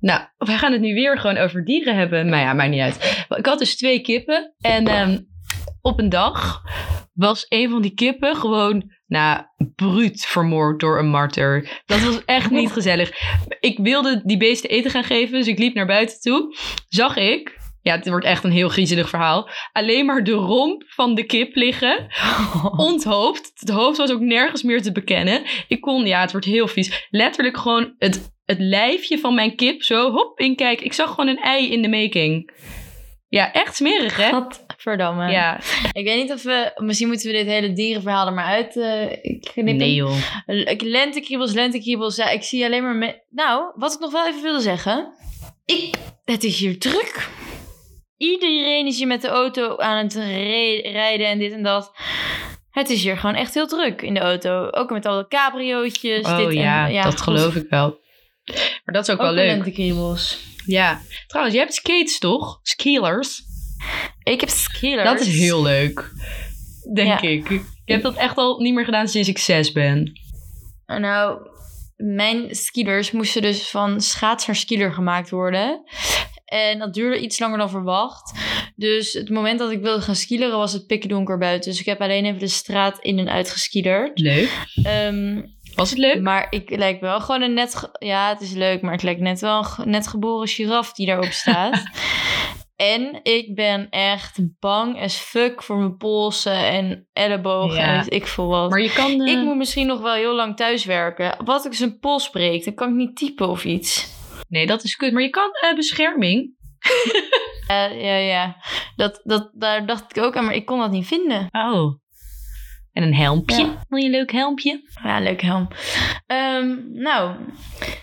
Nou, 0.00 0.20
wij 0.36 0.56
gaan 0.56 0.72
het 0.72 0.80
nu 0.80 0.94
weer 0.94 1.18
gewoon 1.18 1.36
over 1.36 1.64
dieren 1.64 1.96
hebben. 1.96 2.28
Maar 2.28 2.40
ja, 2.40 2.52
maakt 2.52 2.70
niet 2.70 2.80
uit. 2.80 3.24
Ik 3.36 3.46
had 3.46 3.58
dus 3.58 3.76
twee 3.76 4.00
kippen. 4.00 4.54
En 4.60 4.86
ehm, 4.86 5.18
op 5.86 5.98
een 5.98 6.08
dag 6.08 6.62
was 7.14 7.46
een 7.48 7.70
van 7.70 7.82
die 7.82 7.94
kippen 7.94 8.36
gewoon... 8.36 8.94
Nou, 9.06 9.42
bruut 9.74 10.26
vermoord 10.26 10.80
door 10.80 10.98
een 10.98 11.08
marter. 11.08 11.82
Dat 11.86 12.00
was 12.00 12.24
echt 12.24 12.50
niet 12.50 12.72
gezellig. 12.78 13.12
Ik 13.60 13.78
wilde 13.78 14.22
die 14.24 14.36
beesten 14.36 14.70
eten 14.70 14.90
gaan 14.90 15.04
geven, 15.04 15.38
dus 15.38 15.46
ik 15.46 15.58
liep 15.58 15.74
naar 15.74 15.86
buiten 15.86 16.20
toe. 16.20 16.56
Zag 16.88 17.16
ik... 17.16 17.64
Ja, 17.82 17.96
het 17.96 18.08
wordt 18.08 18.24
echt 18.24 18.44
een 18.44 18.50
heel 18.50 18.68
griezelig 18.68 19.08
verhaal. 19.08 19.48
Alleen 19.72 20.06
maar 20.06 20.24
de 20.24 20.32
romp 20.32 20.84
van 20.86 21.14
de 21.14 21.24
kip 21.24 21.54
liggen 21.54 22.06
onthoofd. 22.90 23.52
Het 23.54 23.68
hoofd 23.68 23.98
was 23.98 24.12
ook 24.12 24.20
nergens 24.20 24.62
meer 24.62 24.82
te 24.82 24.92
bekennen. 24.92 25.42
Ik 25.68 25.80
kon, 25.80 26.06
ja, 26.06 26.20
het 26.20 26.32
wordt 26.32 26.46
heel 26.46 26.68
vies. 26.68 27.06
Letterlijk 27.10 27.56
gewoon 27.56 27.94
het, 27.98 28.32
het 28.44 28.58
lijfje 28.58 29.18
van 29.18 29.34
mijn 29.34 29.56
kip 29.56 29.82
zo, 29.82 30.10
hop, 30.10 30.38
inkijken. 30.38 30.84
Ik 30.84 30.92
zag 30.92 31.08
gewoon 31.10 31.28
een 31.28 31.42
ei 31.42 31.72
in 31.72 31.82
de 31.82 31.88
making. 31.88 32.52
Ja, 33.28 33.52
echt 33.52 33.76
smerig, 33.76 34.16
hè? 34.16 34.30
Gadverdamme. 34.76 35.30
Ja, 35.30 35.60
Ik 35.92 36.04
weet 36.04 36.22
niet 36.22 36.32
of 36.32 36.42
we, 36.42 36.72
misschien 36.76 37.08
moeten 37.08 37.26
we 37.30 37.36
dit 37.36 37.46
hele 37.46 37.72
dierenverhaal 37.72 38.26
er 38.26 38.32
maar 38.32 38.44
uit 38.44 38.76
eh, 38.76 39.06
knippen. 39.40 39.76
nee 39.76 39.94
joh. 39.94 40.16
Lentekriebels, 40.78 41.52
lentekriebels. 41.52 42.16
Ja, 42.16 42.28
ik 42.28 42.42
zie 42.42 42.64
alleen 42.64 42.82
maar... 42.82 42.94
Me 42.94 43.20
nou, 43.30 43.72
wat 43.74 43.92
ik 43.92 43.98
nog 44.00 44.12
wel 44.12 44.26
even 44.26 44.42
wilde 44.42 44.60
zeggen. 44.60 45.12
Ik, 45.64 45.94
het 46.24 46.44
is 46.44 46.58
hier 46.58 46.78
druk. 46.78 47.28
Iedereen 48.16 48.86
is 48.86 48.98
hier 48.98 49.06
met 49.06 49.22
de 49.22 49.28
auto 49.28 49.76
aan 49.76 50.04
het 50.04 50.14
rijden 50.82 51.26
en 51.26 51.38
dit 51.38 51.52
en 51.52 51.62
dat. 51.62 51.92
Het 52.70 52.90
is 52.90 53.02
hier 53.02 53.16
gewoon 53.16 53.34
echt 53.36 53.54
heel 53.54 53.66
druk 53.66 54.02
in 54.02 54.14
de 54.14 54.20
auto. 54.20 54.68
Ook 54.70 54.90
met 54.90 55.06
alle 55.06 55.26
cabriootjes. 55.28 56.26
Oh 56.26 56.36
dit 56.36 56.52
ja, 56.52 56.88
en, 56.88 57.02
dat 57.02 57.04
goed. 57.04 57.20
geloof 57.20 57.54
ik 57.54 57.66
wel. 57.70 57.98
Maar 58.84 58.94
dat 58.94 59.08
is 59.08 59.14
ook, 59.14 59.20
Ook 59.20 59.26
wel 59.26 59.34
leuk. 59.34 59.46
lentekriebels. 59.46 60.38
Ja. 60.66 61.00
Trouwens, 61.26 61.56
je 61.56 61.62
hebt 61.62 61.74
skates 61.74 62.18
toch? 62.18 62.58
Skilers. 62.62 63.42
Ik 64.22 64.40
heb 64.40 64.48
skillers. 64.48 65.08
Dat 65.08 65.20
is 65.20 65.38
heel 65.38 65.62
leuk. 65.62 66.12
Denk 66.94 67.08
Ja. 67.08 67.28
ik. 67.28 67.50
Ik 67.50 67.62
heb 67.84 68.02
dat 68.02 68.16
echt 68.16 68.36
al 68.36 68.60
niet 68.60 68.74
meer 68.74 68.84
gedaan 68.84 69.08
sinds 69.08 69.28
ik 69.28 69.38
zes 69.38 69.72
ben. 69.72 70.20
Nou, 70.86 71.38
mijn 71.96 72.54
skiers 72.54 73.10
moesten 73.10 73.42
dus 73.42 73.70
van 73.70 74.00
schaats 74.00 74.46
naar 74.46 74.92
gemaakt 74.92 75.30
worden. 75.30 75.82
En 76.44 76.78
dat 76.78 76.94
duurde 76.94 77.20
iets 77.20 77.38
langer 77.38 77.58
dan 77.58 77.70
verwacht. 77.70 78.38
Dus 78.76 79.12
het 79.12 79.30
moment 79.30 79.58
dat 79.58 79.70
ik 79.70 79.80
wilde 79.82 80.02
gaan 80.02 80.14
skileren 80.16 80.58
was 80.58 80.72
het 80.72 80.86
pikkendonker 80.86 81.38
buiten. 81.38 81.70
Dus 81.70 81.80
ik 81.80 81.86
heb 81.86 82.00
alleen 82.00 82.24
even 82.24 82.38
de 82.38 82.48
straat 82.48 82.98
in 83.00 83.18
en 83.18 83.28
uit 83.28 83.50
geskiederd. 83.50 84.18
Leuk. 84.18 84.50
Ehm, 84.82 85.42
Was 85.74 85.90
het 85.90 85.98
leuk? 85.98 86.20
maar 86.20 86.46
ik 86.50 86.70
lijk 86.76 87.00
wel 87.00 87.20
gewoon 87.20 87.42
een 87.42 87.54
net... 87.54 87.90
Ja, 87.98 88.28
het 88.28 88.40
is 88.40 88.52
leuk, 88.52 88.82
maar 88.82 88.94
ik 88.94 89.02
lijk 89.02 89.18
net 89.18 89.40
wel 89.40 89.66
een 89.76 89.90
net 89.90 90.06
geboren 90.06 90.48
giraf 90.48 90.92
die 90.92 91.06
daarop 91.06 91.32
staat. 91.32 91.82
en 92.76 93.20
ik 93.22 93.54
ben 93.54 93.88
echt 93.90 94.38
bang 94.60 95.00
as 95.02 95.16
fuck 95.16 95.62
voor 95.62 95.76
mijn 95.76 95.96
polsen 95.96 96.52
en 96.56 97.08
ellebogen 97.12 97.76
Ja. 97.76 97.86
en 97.94 97.98
weet 98.00 98.12
ik 98.12 98.26
veel 98.26 98.46
wat. 98.46 98.70
Maar 98.70 98.80
je 98.80 98.92
kan... 98.92 99.20
eh, 99.22 99.32
Ik 99.32 99.38
moet 99.38 99.56
misschien 99.56 99.86
nog 99.86 100.00
wel 100.00 100.14
heel 100.14 100.34
lang 100.34 100.56
thuiswerken. 100.56 101.36
Wat 101.44 101.64
ik 101.64 101.74
zijn 101.74 101.98
pols 101.98 102.30
breek, 102.30 102.64
dan 102.64 102.74
kan 102.74 102.88
ik 102.88 102.94
niet 102.94 103.16
typen 103.16 103.48
of 103.48 103.64
iets. 103.64 104.14
Nee, 104.48 104.66
dat 104.66 104.82
is 104.84 104.96
kut. 104.96 105.12
Maar 105.12 105.22
je 105.22 105.30
kan 105.30 105.50
eh, 105.60 105.74
bescherming. 105.76 106.54
Ja, 107.68 107.84
ja, 108.08 108.16
ja. 108.16 108.56
Dat, 108.96 109.20
dat, 109.24 109.50
daar 109.54 109.86
dacht 109.86 110.16
ik 110.16 110.22
ook 110.22 110.36
aan, 110.36 110.44
maar 110.44 110.54
ik 110.54 110.66
kon 110.66 110.78
dat 110.78 110.90
niet 110.90 111.06
vinden. 111.06 111.48
Oh. 111.50 111.94
En 112.96 113.02
een 113.02 113.14
helmpje. 113.14 113.56
Ja. 113.64 113.84
Wil 113.88 113.98
je 113.98 114.04
een 114.04 114.10
leuk 114.10 114.32
helmpje? 114.32 114.82
Ja, 115.02 115.20
leuk 115.20 115.40
helm. 115.42 115.68
Ehm, 116.26 116.76
nou, 116.92 117.36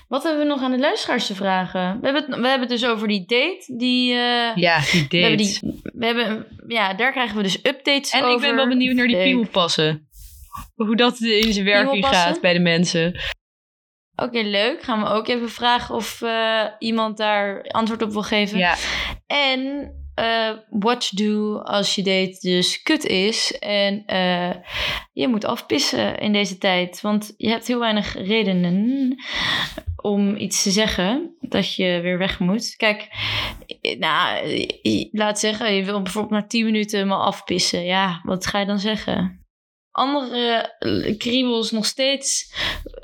wat 0.08 0.23
hebben 0.23 0.41
we 0.41 0.47
nog 0.47 0.62
aan 0.62 0.71
de 0.71 0.79
luisteraars 0.79 1.27
te 1.27 1.36
vragen? 1.36 1.99
We 1.99 2.06
hebben 2.06 2.25
het, 2.25 2.39
we 2.41 2.47
hebben 2.47 2.69
het 2.69 2.79
dus 2.79 2.86
over 2.86 3.08
die 3.08 3.25
date. 3.25 3.73
Die, 3.77 4.12
eh, 4.12 4.56
Ja, 4.56 4.79
die 4.91 5.08
we 5.10 5.17
hebben 5.17 5.38
date. 5.38 5.60
die, 5.62 5.82
we 5.93 6.06
hebben, 6.06 6.45
ja, 6.67 6.93
daar 6.93 7.12
krijgen 7.12 7.38
we 7.38 7.43
dus 7.43 7.58
updates 7.65 8.12
En 8.12 8.19
over. 8.23 8.34
ik 8.36 8.41
ben 8.41 8.56
wel 8.56 8.67
benieuwd 8.67 8.95
naar 8.95 9.08
die 9.08 9.23
piemelpassen. 9.23 10.08
Hoe 10.75 10.95
dat 10.95 11.19
in 11.19 11.53
zijn 11.53 11.65
werking 11.65 12.06
gaat 12.06 12.41
bij 12.41 12.53
de 12.53 12.60
mensen. 12.60 13.19
Oké, 14.15 14.39
leuk. 14.39 14.84
Gaan 14.84 15.01
we 15.01 15.08
ook 15.10 15.27
even 15.27 15.49
vragen 15.49 15.95
of 15.95 16.21
eh, 16.21 16.63
iemand 16.79 17.17
daar 17.17 17.62
antwoord 17.71 18.01
op 18.01 18.12
wil 18.12 18.23
geven. 18.23 18.58
Ja, 18.58 18.75
En 19.27 19.91
eh 20.15 20.52
what 20.69 21.10
to 21.10 21.23
do 21.23 21.58
als 21.58 21.95
je 21.95 22.04
date 22.04 22.38
dus 22.39 22.82
kut 22.82 23.06
is 23.06 23.58
en 23.60 24.04
eh, 24.06 24.56
je 25.13 25.28
moet 25.28 25.45
afpissen 25.45 26.19
in 26.19 26.34
deze 26.34 26.58
tijd. 26.58 27.02
Want 27.02 27.34
je 27.38 27.49
hebt 27.49 27.67
heel 27.67 27.80
weinig 27.80 28.13
redenen 28.13 29.15
om 29.95 30.36
iets 30.36 30.63
te 30.63 30.71
zeggen 30.71 31.36
dat 31.39 31.76
je 31.76 31.99
weer 32.02 32.17
weg 32.17 32.39
moet. 32.39 32.76
Kijk, 32.76 33.08
eh, 33.82 33.99
nou, 33.99 34.47
laat 35.12 35.39
zeggen, 35.39 35.73
je 35.73 35.84
wil 35.84 36.02
bijvoorbeeld 36.02 36.41
na 36.41 36.47
10 36.47 36.65
minuten 36.65 37.08
maar 37.08 37.17
afpissen. 37.17 37.84
Ja, 37.84 38.21
wat 38.23 38.45
ga 38.45 38.60
je 38.60 38.65
dan 38.65 38.80
zeggen? 38.80 39.41
Andere 39.91 40.76
kriebels 41.17 41.71
nog 41.71 41.86
steeds 41.86 42.54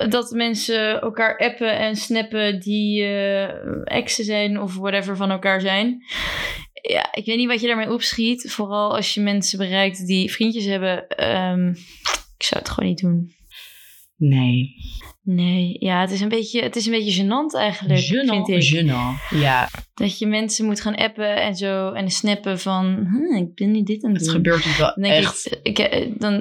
dat 0.08 0.30
mensen 0.30 1.00
elkaar 1.00 1.38
appen 1.38 1.78
en 1.78 1.96
snappen 1.96 2.60
die 2.60 3.04
eh 3.04 3.48
exen 3.84 4.24
zijn 4.24 4.60
of 4.60 4.76
whatever 4.76 5.16
van 5.16 5.30
elkaar 5.30 5.60
zijn. 5.60 6.04
Ja, 6.82 7.08
ik 7.12 7.24
weet 7.24 7.36
niet 7.36 7.48
wat 7.48 7.60
je 7.60 7.66
daarmee 7.66 7.92
opschiet. 7.92 8.52
Vooral 8.52 8.96
als 8.96 9.14
je 9.14 9.20
mensen 9.20 9.58
bereikt 9.58 10.06
die 10.06 10.30
vriendjes 10.32 10.64
hebben. 10.64 11.08
Ehm, 11.08 11.68
ik 12.36 12.42
zou 12.46 12.60
het 12.60 12.68
gewoon 12.68 12.88
niet 12.88 13.00
doen. 13.00 13.34
nee. 14.16 14.74
Nee, 15.22 15.76
ja, 15.78 16.00
het 16.00 16.10
is 16.10 16.20
een 16.20 16.28
beetje, 16.28 16.62
het 16.62 16.76
is 16.76 16.86
een 16.86 16.92
beetje 16.92 17.22
gênant 17.24 17.58
eigenlijk, 17.58 18.00
Gênant, 18.00 18.44
vind 18.44 18.48
ik. 18.48 18.74
gênant. 18.78 19.38
Ja, 19.40 19.68
Dat 19.94 20.18
je 20.18 20.26
mensen 20.26 20.64
moet 20.64 20.80
gaan 20.80 20.94
appen 20.96 21.42
en 21.42 21.54
zo 21.56 21.92
en 21.92 22.10
snappen 22.10 22.58
van, 22.58 23.06
hm, 23.10 23.36
ik 23.36 23.54
ben 23.54 23.70
niet 23.70 23.86
dit 23.86 24.04
aan 24.04 24.12
het 24.12 24.20
het 24.20 24.30
gebeurt 24.30 24.62
dus 24.64 24.76
wel 24.78 24.92
Dan 24.94 25.02
denk 25.02 25.14
echt. 25.24 25.46
ik, 25.46 25.58
ik, 25.62 25.78
eh, 25.78 26.00
dan, 26.18 26.32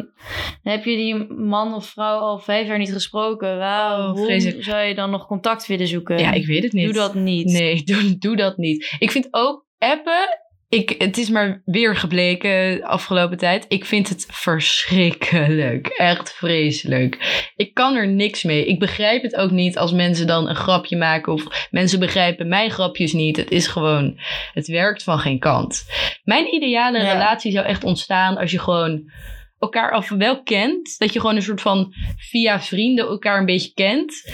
dan 0.64 0.74
heb 0.74 0.86
je 0.86 0.96
die 0.96 1.34
man 1.34 1.74
of 1.74 1.86
vrouw 1.90 2.20
al 2.20 2.40
vijf 2.40 2.68
jaar 2.68 2.78
niet 2.78 2.92
gesproken. 2.94 3.52
Oh, 3.52 3.58
Waarom 3.58 4.18
vreselijk. 4.18 4.64
zou 4.64 4.82
je 4.84 4.96
dan 4.96 5.10
nog 5.10 5.28
contact 5.28 5.68
willen 5.68 5.88
zoeken? 5.88 6.20
Ja, 6.20 6.32
ik 6.32 6.46
weet 6.46 6.64
het 6.64 6.74
niet. 6.74 6.86
Doe 6.86 6.94
dat 6.94 7.14
niet. 7.16 7.46
Nee, 7.52 7.84
doe, 7.84 8.18
doe 8.18 8.36
dat 8.36 8.58
niet. 8.58 8.96
Ik 9.00 9.12
vind 9.12 9.28
ook 9.32 9.68
appen. 9.80 10.38
Ik, 10.70 10.96
het 10.98 11.18
is 11.18 11.30
maar 11.30 11.62
weer 11.66 11.96
gebleken 11.96 12.84
afgelopen 12.84 13.38
tijd. 13.38 13.66
Ik 13.68 13.86
vind 13.86 14.10
het 14.10 14.26
verschrikkelijk. 14.32 15.88
Echt 15.88 16.34
vreselijk. 16.34 17.18
Ik 17.56 17.74
kan 17.74 17.96
er 17.96 18.08
niks 18.08 18.44
mee. 18.44 18.66
Ik 18.66 18.80
begrijp 18.80 19.22
het 19.22 19.36
ook 19.36 19.52
niet 19.52 19.78
als 19.78 19.92
mensen 19.92 20.28
dan 20.28 20.50
een 20.50 20.56
grapje 20.56 20.98
maken. 20.98 21.34
Of 21.34 21.68
mensen 21.72 22.00
begrijpen 22.00 22.48
mijn 22.48 22.72
grapjes 22.72 23.14
niet. 23.14 23.38
Het 23.38 23.52
is 23.52 23.68
gewoon. 23.68 24.20
Het 24.54 24.68
werkt 24.68 25.04
van 25.04 25.20
geen 25.20 25.40
kant. 25.40 25.86
Mijn 26.24 26.54
ideale 26.54 27.00
Ja. 27.00 27.12
relatie 27.12 27.52
zou 27.52 27.66
echt 27.66 27.84
ontstaan 27.84 28.38
als 28.38 28.52
je 28.52 28.60
gewoon 28.60 29.12
elkaar 29.60 29.92
af 29.92 30.10
wel 30.10 30.44
kent. 30.44 30.96
Dat 30.98 31.14
je 31.14 31.20
gewoon 31.20 31.36
een 31.36 31.42
soort 31.42 31.62
van 31.62 31.94
via 32.18 32.62
vrienden 32.62 33.08
elkaar 33.08 33.40
een 33.40 33.46
beetje 33.46 33.74
kent. 33.74 34.32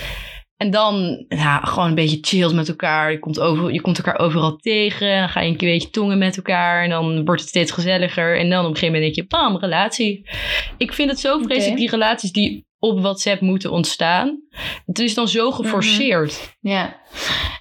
En 0.57 0.71
dan 0.71 1.25
ja, 1.27 1.59
gewoon 1.59 1.89
een 1.89 1.95
beetje 1.95 2.17
chillt 2.21 2.53
met 2.53 2.69
elkaar. 2.69 3.11
Je 3.11 3.19
komt, 3.19 3.39
over, 3.39 3.71
je 3.71 3.81
komt 3.81 3.97
elkaar 3.97 4.19
overal 4.19 4.55
tegen. 4.55 5.19
Dan 5.19 5.29
ga 5.29 5.41
je 5.41 5.49
een 5.51 5.57
beetje 5.57 5.89
tongen 5.89 6.17
met 6.17 6.37
elkaar. 6.37 6.83
En 6.83 6.89
dan 6.89 7.25
wordt 7.25 7.41
het 7.41 7.49
steeds 7.49 7.71
gezelliger. 7.71 8.37
En 8.39 8.49
dan 8.49 8.59
op 8.59 8.69
een 8.69 8.77
gegeven 8.77 8.93
moment 8.93 9.15
denk 9.15 9.29
je, 9.29 9.37
bam, 9.37 9.57
relatie. 9.57 10.29
Ik 10.77 10.93
vind 10.93 11.09
het 11.09 11.19
zo 11.19 11.39
vreselijk, 11.39 11.77
die 11.77 11.89
relaties 11.89 12.31
die 12.31 12.65
op 12.79 13.01
WhatsApp 13.01 13.41
moeten 13.41 13.71
ontstaan. 13.71 14.41
Het 14.85 14.99
is 14.99 15.13
dan 15.13 15.27
zo 15.27 15.51
geforceerd. 15.51 16.57
Ja, 16.59 17.01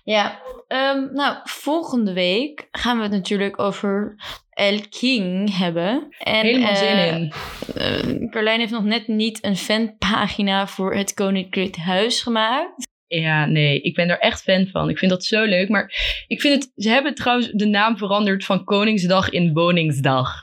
ja. 0.05 0.43
Ehm, 0.69 1.13
nou, 1.13 1.37
volgende 1.45 2.13
week 2.13 2.69
gaan 2.71 2.97
we 2.97 3.03
het 3.03 3.13
natuurlijk 3.13 3.59
over 3.59 4.15
El 4.51 4.81
King 4.89 5.57
hebben. 5.57 6.07
En, 6.19 6.45
Helemaal 6.45 6.77
zin 6.77 6.89
eh, 6.89 7.15
in. 7.17 7.33
eh, 7.75 8.31
Carlijn 8.31 8.61
heeft 8.61 8.73
nog 8.73 8.85
net 8.85 9.09
niet 9.09 9.45
een 9.45 9.57
fanpagina 9.57 10.67
voor 10.67 10.95
het 10.95 11.15
Koninklijk 11.15 11.77
Huis 11.77 12.23
gemaakt. 12.23 12.93
Ja, 13.07 13.47
nee, 13.47 13.81
ik 13.81 13.95
ben 13.95 14.09
er 14.09 14.19
echt 14.19 14.43
fan 14.43 14.67
van. 14.67 14.89
Ik 14.89 14.99
vind 14.99 15.11
dat 15.11 15.25
zo 15.25 15.45
leuk. 15.45 15.69
Maar 15.69 15.95
ik 16.27 16.41
vind 16.41 16.55
het, 16.63 16.73
ze 16.77 16.89
hebben 16.89 17.15
trouwens 17.15 17.51
de 17.51 17.67
naam 17.67 17.97
veranderd 17.99 18.45
van 18.45 18.65
Koningsdag 18.65 19.31
in 19.31 19.53
Woningsdag. 19.53 20.43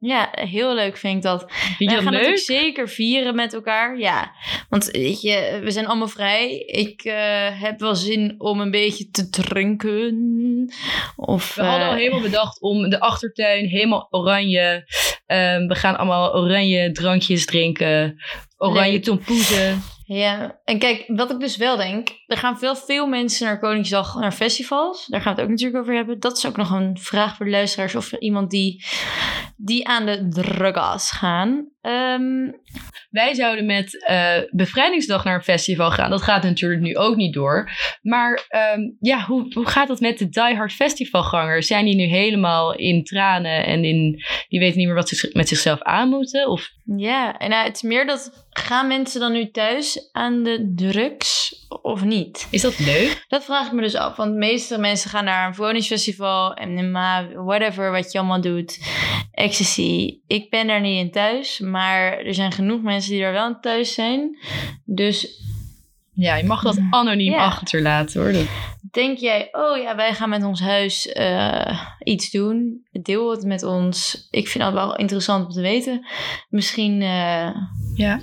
Ja, 0.00 0.28
heel 0.30 0.74
leuk 0.74 0.96
vind 0.96 1.16
ik 1.16 1.22
dat. 1.22 1.44
Vind 1.76 1.90
dat 1.90 2.02
gaan 2.02 2.12
leuk? 2.12 2.20
het 2.20 2.30
ook 2.30 2.38
zeker 2.38 2.88
vieren 2.88 3.34
met 3.34 3.54
elkaar. 3.54 3.98
Ja, 3.98 4.32
want 4.68 4.84
weet 4.84 5.20
je, 5.20 5.60
we 5.62 5.70
zijn 5.70 5.86
allemaal 5.86 6.08
vrij. 6.08 6.56
Ik 6.58 7.02
eh, 7.04 7.60
heb 7.60 7.80
wel 7.80 7.94
zin 7.94 8.34
om 8.38 8.60
een 8.60 8.70
beetje 8.70 9.10
te 9.10 9.30
drinken. 9.30 10.72
Of, 11.16 11.54
We 11.54 11.62
hadden 11.62 11.86
al 11.86 11.92
eh, 11.92 11.98
helemaal 11.98 12.20
bedacht 12.20 12.60
om 12.60 12.88
de 12.88 13.00
achtertuin 13.00 13.66
helemaal 13.66 14.06
oranje. 14.10 14.84
Ehm, 15.26 15.66
we 15.66 15.74
gaan 15.74 15.96
allemaal 15.96 16.34
oranje 16.34 16.92
drankjes 16.92 17.44
drinken. 17.44 18.22
Oranje 18.56 19.00
tompoezen. 19.00 19.82
Ja, 20.12 20.60
en 20.64 20.78
kijk, 20.78 21.04
wat 21.06 21.30
ik 21.30 21.40
dus 21.40 21.56
wel 21.56 21.76
denk, 21.76 22.08
er 22.26 22.36
gaan 22.36 22.58
veel, 22.58 22.76
veel 22.76 23.06
mensen 23.06 23.46
naar 23.46 23.58
Koningsdag, 23.58 24.14
naar 24.14 24.32
festivals. 24.32 25.06
Daar 25.06 25.20
gaan 25.20 25.34
we 25.34 25.40
het 25.40 25.48
ook 25.48 25.56
natuurlijk 25.56 25.82
over 25.82 25.94
hebben. 25.94 26.20
Dat 26.20 26.36
is 26.36 26.46
ook 26.46 26.56
nog 26.56 26.70
een 26.70 26.98
vraag 26.98 27.36
voor 27.36 27.46
de 27.46 27.52
luisteraars 27.52 27.94
of 27.94 28.12
iemand 28.12 28.50
die, 28.50 28.84
die 29.56 29.88
aan 29.88 30.06
de 30.06 30.28
drugas 30.28 31.10
gaan. 31.10 31.68
Ehm, 31.80 32.50
Wij 33.10 33.34
zouden 33.34 33.66
met 33.66 34.04
eh, 34.06 34.38
Bevrijdingsdag 34.50 35.24
naar 35.24 35.34
een 35.34 35.42
festival 35.42 35.90
gaan. 35.90 36.10
Dat 36.10 36.22
gaat 36.22 36.42
natuurlijk 36.42 36.80
nu 36.80 36.96
ook 36.96 37.16
niet 37.16 37.34
door. 37.34 37.70
Maar 38.02 38.44
ehm, 38.48 38.80
ja, 39.00 39.24
hoe, 39.24 39.52
hoe 39.54 39.66
gaat 39.66 39.88
het 39.88 40.00
met 40.00 40.18
de 40.18 40.28
diehard 40.28 40.72
festivalgangers? 40.72 41.66
Zijn 41.66 41.84
die 41.84 41.94
nu 41.94 42.04
helemaal 42.04 42.74
in 42.74 43.04
tranen 43.04 43.66
en 43.66 43.84
in, 43.84 44.22
die 44.48 44.60
weten 44.60 44.78
niet 44.78 44.86
meer 44.86 44.96
wat 44.96 45.08
ze 45.08 45.30
met 45.32 45.48
zichzelf 45.48 45.82
aan 45.82 46.08
moeten? 46.08 46.48
Of 46.48 46.70
ja, 46.96 47.38
en 47.38 47.50
nou, 47.50 47.66
het 47.66 47.76
is 47.76 47.82
meer 47.82 48.06
dat, 48.06 48.46
gaan 48.50 48.86
mensen 48.86 49.20
dan 49.20 49.32
nu 49.32 49.50
thuis 49.50 50.08
aan 50.12 50.42
de 50.42 50.72
drugs 50.76 51.54
of 51.82 52.04
niet? 52.04 52.48
is 52.50 52.62
dat 52.62 52.78
leuk? 52.78 53.24
Dat 53.28 53.44
vraag 53.44 53.66
ik 53.66 53.72
me 53.72 53.80
dus 53.80 53.94
af. 53.94 54.16
Want 54.16 54.32
de 54.32 54.38
meeste 54.38 54.78
mensen 54.78 55.10
gaan 55.10 55.24
naar 55.24 55.46
een 55.46 55.54
verwoningsfestival, 55.54 56.58
MNMA, 56.66 57.28
whatever 57.34 57.90
wat 57.90 58.12
je 58.12 58.18
allemaal 58.18 58.40
doet. 58.40 58.78
Ecstasy. 59.32 60.20
Ik 60.26 60.50
ben 60.50 60.66
daar 60.66 60.80
niet 60.80 61.04
in 61.04 61.10
thuis, 61.10 61.58
maar 61.70 62.18
er 62.18 62.34
zijn 62.34 62.52
genoeg 62.52 62.82
mensen 62.82 63.10
die 63.10 63.20
daar 63.20 63.32
wel 63.32 63.46
in 63.48 63.60
thuis 63.60 63.94
zijn. 63.94 64.38
Dus 64.84 65.38
Ja, 66.14 66.36
je 66.36 66.44
mag 66.44 66.62
dat 66.62 66.78
anoniem 66.90 67.32
Ja. 67.32 67.44
achterlaten 67.44 68.20
hoor. 68.22 68.32
Dat- 68.32 68.46
denk 68.92 69.18
jij, 69.18 69.48
oh 69.52 69.76
ja, 69.82 69.96
wij 69.96 70.14
gaan 70.14 70.28
met 70.28 70.44
ons 70.44 70.60
huis 70.60 71.06
eh, 71.08 71.80
iets 72.04 72.30
doen. 72.30 72.86
Deel 72.92 73.30
het 73.30 73.44
met 73.44 73.62
ons. 73.62 74.26
Ik 74.30 74.48
vind 74.48 74.64
dat 74.64 74.72
wel 74.72 74.96
interessant 74.96 75.46
om 75.46 75.50
te 75.52 75.60
weten. 75.60 76.06
Misschien, 76.48 77.02
eh, 77.02 77.50
Ja. 77.94 78.20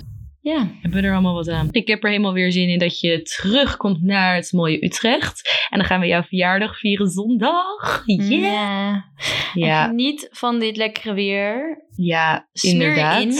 Ja. 0.48 0.70
hebben 0.80 1.00
we 1.00 1.06
er 1.06 1.12
allemaal 1.12 1.34
wat 1.34 1.48
aan. 1.48 1.68
Ik 1.70 1.88
heb 1.88 2.04
er 2.04 2.10
helemaal 2.10 2.32
weer 2.32 2.52
zin 2.52 2.68
in 2.68 2.78
dat 2.78 3.00
je 3.00 3.22
terugkomt 3.22 4.02
naar 4.02 4.34
het 4.34 4.52
mooie 4.52 4.84
Utrecht. 4.84 5.66
En 5.70 5.78
dan 5.78 5.86
gaan 5.86 6.00
we 6.00 6.06
jouw 6.06 6.22
verjaardag 6.22 6.78
vieren 6.78 7.06
zondag. 7.08 8.02
Yeah. 8.06 8.30
Ja. 8.30 9.04
Ja, 9.54 9.82
En 9.82 9.88
geniet 9.88 10.28
van 10.30 10.58
dit 10.58 10.76
lekkere 10.76 11.14
weer. 11.14 11.84
ja 11.96 12.48
Smeer 12.52 12.72
inderdaad. 12.72 13.22
in. 13.22 13.38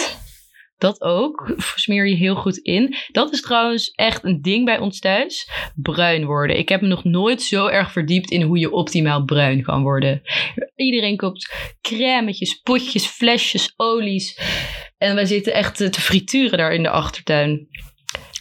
Dat 0.79 1.01
ook. 1.03 1.55
Smeer 1.75 2.09
je 2.09 2.15
heel 2.17 2.35
goed 2.35 2.57
in. 2.57 2.95
Dat 3.13 3.33
is 3.33 3.41
trouwens 3.41 3.91
echt 3.91 4.25
een 4.25 4.43
ding 4.43 4.65
bij 4.65 4.79
ons 4.79 4.99
thuis. 4.99 5.51
Bruin 5.75 6.25
worden. 6.25 6.59
Ik 6.59 6.69
heb 6.69 6.81
me 6.81 6.87
nog 6.89 7.05
nooit 7.05 7.43
zo 7.43 7.67
erg 7.67 7.93
verdiept 7.93 8.31
in 8.31 8.43
hoe 8.43 8.59
je 8.59 8.71
optimaal 8.73 9.25
bruin 9.25 9.63
kan 9.63 9.83
worden. 9.83 10.23
Iedereen 10.77 11.17
koopt 11.17 11.55
crèmetjes, 11.81 12.55
potjes, 12.55 13.07
flesjes, 13.07 13.73
olies. 13.77 14.39
En 14.99 15.15
wij 15.15 15.25
zitten 15.27 15.53
echt 15.55 15.77
te 15.77 16.01
frituren 16.01 16.59
daar 16.59 16.73
in 16.73 16.83
de 16.83 16.91
achtertuin. 16.91 17.69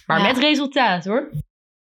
Maar 0.06 0.18
Ja. 0.20 0.26
met 0.26 0.38
resultaat 0.38 1.04
hoor. 1.04 1.30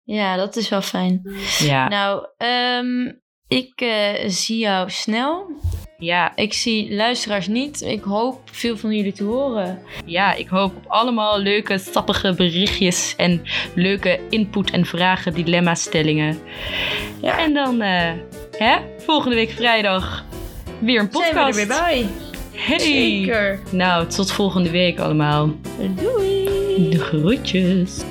Ja, 0.02 0.36
dat 0.36 0.56
is 0.56 0.68
wel 0.68 0.82
fijn. 0.82 1.22
Ja. 1.58 1.88
Nou, 1.88 2.26
ehm, 2.36 3.12
ik 3.48 3.80
eh, 3.80 4.28
zie 4.28 4.58
jou 4.58 4.90
snel. 4.90 5.46
Ja, 5.98 6.36
Ik 6.36 6.52
zie 6.54 6.94
luisteraars 6.94 7.46
niet. 7.46 7.80
Ik 7.80 8.02
hoop 8.02 8.40
veel 8.52 8.76
van 8.76 8.96
jullie 8.96 9.12
te 9.12 9.24
horen. 9.24 9.82
ja, 10.06 10.34
ik 10.34 10.48
hoop 10.48 10.76
op 10.76 10.84
allemaal 10.86 11.38
leuke, 11.38 11.78
sappige 11.78 12.34
berichtjes 12.34 13.14
en 13.16 13.42
leuke 13.74 14.20
input 14.30 14.70
en 14.70 14.86
vragen, 14.86 15.34
dilemma's, 15.34 15.82
stellingen. 15.82 16.38
Ja. 17.22 17.38
En 17.38 17.54
dan, 17.54 17.80
eh, 17.82 18.12
hè, 18.58 18.76
volgende 18.98 19.34
week 19.36 19.50
vrijdag 19.50 20.24
weer 20.80 21.00
een 21.00 21.08
podcast. 21.08 21.32
Zijn 21.32 21.44
we 21.44 21.60
er 21.60 21.66
weer 21.66 22.06
bij? 22.06 22.27
Hey. 22.58 22.78
Zeker. 22.78 23.60
Nou, 23.70 24.06
tot 24.06 24.32
volgende 24.32 24.70
week 24.70 24.98
allemaal. 24.98 25.50
Doei. 25.94 26.88
De 26.90 26.98
groetjes. 26.98 28.02